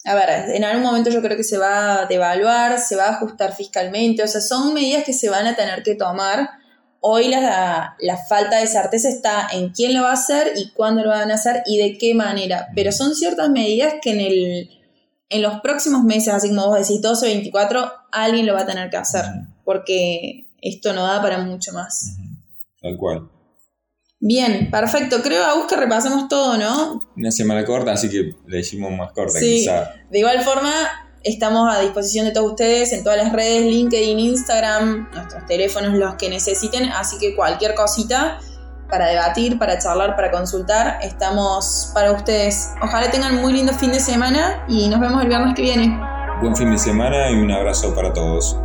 A 0.05 0.15
ver, 0.15 0.51
en 0.55 0.65
algún 0.65 0.83
momento 0.85 1.11
yo 1.11 1.21
creo 1.23 1.37
que 1.37 1.45
se 1.45 1.59
va 1.59 2.03
a 2.03 2.07
devaluar, 2.07 2.79
se 2.81 2.97
va 2.97 3.07
a 3.07 3.11
ajustar 3.17 3.55
fiscalmente, 3.55 4.23
o 4.23 4.29
sea, 4.29 4.41
son 4.41 4.73
medidas 4.75 5.05
que 5.05 5.13
se 5.13 5.29
van 5.29 5.47
a 5.47 5.57
tener 5.57 5.83
que 5.83 5.95
tomar 5.95 6.49
hoy 7.01 7.29
la, 7.29 7.95
la, 8.01 8.17
falta 8.17 8.59
de 8.59 8.67
certeza 8.67 9.09
está 9.09 9.47
en 9.53 9.69
quién 9.71 9.95
lo 9.95 10.03
va 10.03 10.11
a 10.11 10.15
hacer 10.15 10.55
y 10.57 10.71
cuándo 10.71 11.03
lo 11.05 11.11
van 11.11 11.31
a 11.31 11.35
hacer 11.35 11.63
y 11.67 11.79
de 11.79 11.99
qué 11.99 12.15
manera. 12.15 12.67
Pero 12.75 12.91
son 12.91 13.15
ciertas 13.15 13.49
medidas 13.51 13.95
que 14.03 14.11
en, 14.11 14.21
el, 14.21 14.71
en 15.29 15.43
los 15.43 15.61
próximos 15.61 16.03
meses, 16.03 16.35
así 16.35 16.49
como 16.49 16.67
vos 16.67 16.81
decís, 16.81 17.01
12 17.01 17.27
o 17.27 17.29
24, 17.29 17.93
alguien 18.11 18.47
lo 18.47 18.55
va 18.55 18.63
a 18.63 18.67
tener 18.67 18.91
que 18.91 18.97
hacer, 18.97 19.25
porque 19.65 20.47
esto 20.61 20.93
no 20.95 21.07
da 21.07 21.23
para 21.23 21.39
mucho 21.39 21.73
más. 21.73 22.17
Tal 22.87 22.97
cual. 22.97 23.29
Bien, 24.21 24.71
perfecto. 24.71 25.21
Creo, 25.23 25.45
a 25.45 25.67
que 25.67 25.77
repasemos 25.77 26.29
todo, 26.29 26.57
¿no? 26.57 27.03
Una 27.17 27.33
semana 27.33 27.65
corta, 27.65 27.93
así 27.93 28.09
que 28.09 28.37
le 28.47 28.61
hicimos 28.61 28.93
más 28.93 29.13
corta, 29.13 29.41
quizá. 29.41 29.91
De 30.09 30.21
igual 30.21 30.41
forma, 30.43 30.73
estamos 31.25 31.69
a 31.75 31.81
disposición 31.81 32.27
de 32.27 32.31
todos 32.31 32.53
ustedes 32.53 32.93
en 32.93 33.03
todas 33.03 33.19
las 33.19 33.33
redes, 33.33 33.63
LinkedIn, 33.63 34.21
Instagram, 34.21 35.11
nuestros 35.13 35.45
teléfonos, 35.47 35.95
los 35.95 36.15
que 36.15 36.31
necesiten. 36.31 36.89
Así 36.91 37.19
que 37.19 37.35
cualquier 37.35 37.75
cosita 37.75 38.39
para 38.89 39.09
debatir, 39.09 39.59
para 39.59 39.79
charlar, 39.81 40.15
para 40.15 40.31
consultar, 40.31 41.01
estamos 41.03 41.91
para 41.93 42.13
ustedes. 42.13 42.71
Ojalá 42.81 43.11
tengan 43.11 43.43
muy 43.43 43.53
lindo 43.53 43.73
fin 43.73 43.91
de 43.91 43.99
semana 43.99 44.65
y 44.69 44.89
nos 44.89 45.01
vemos 45.01 45.23
el 45.23 45.29
viernes 45.29 45.55
que 45.57 45.63
viene. 45.63 45.99
Buen 46.41 46.55
fin 46.55 46.71
de 46.71 46.79
semana 46.79 47.33
y 47.33 47.35
un 47.35 47.51
abrazo 47.51 47.93
para 47.97 48.13
todos. 48.13 48.57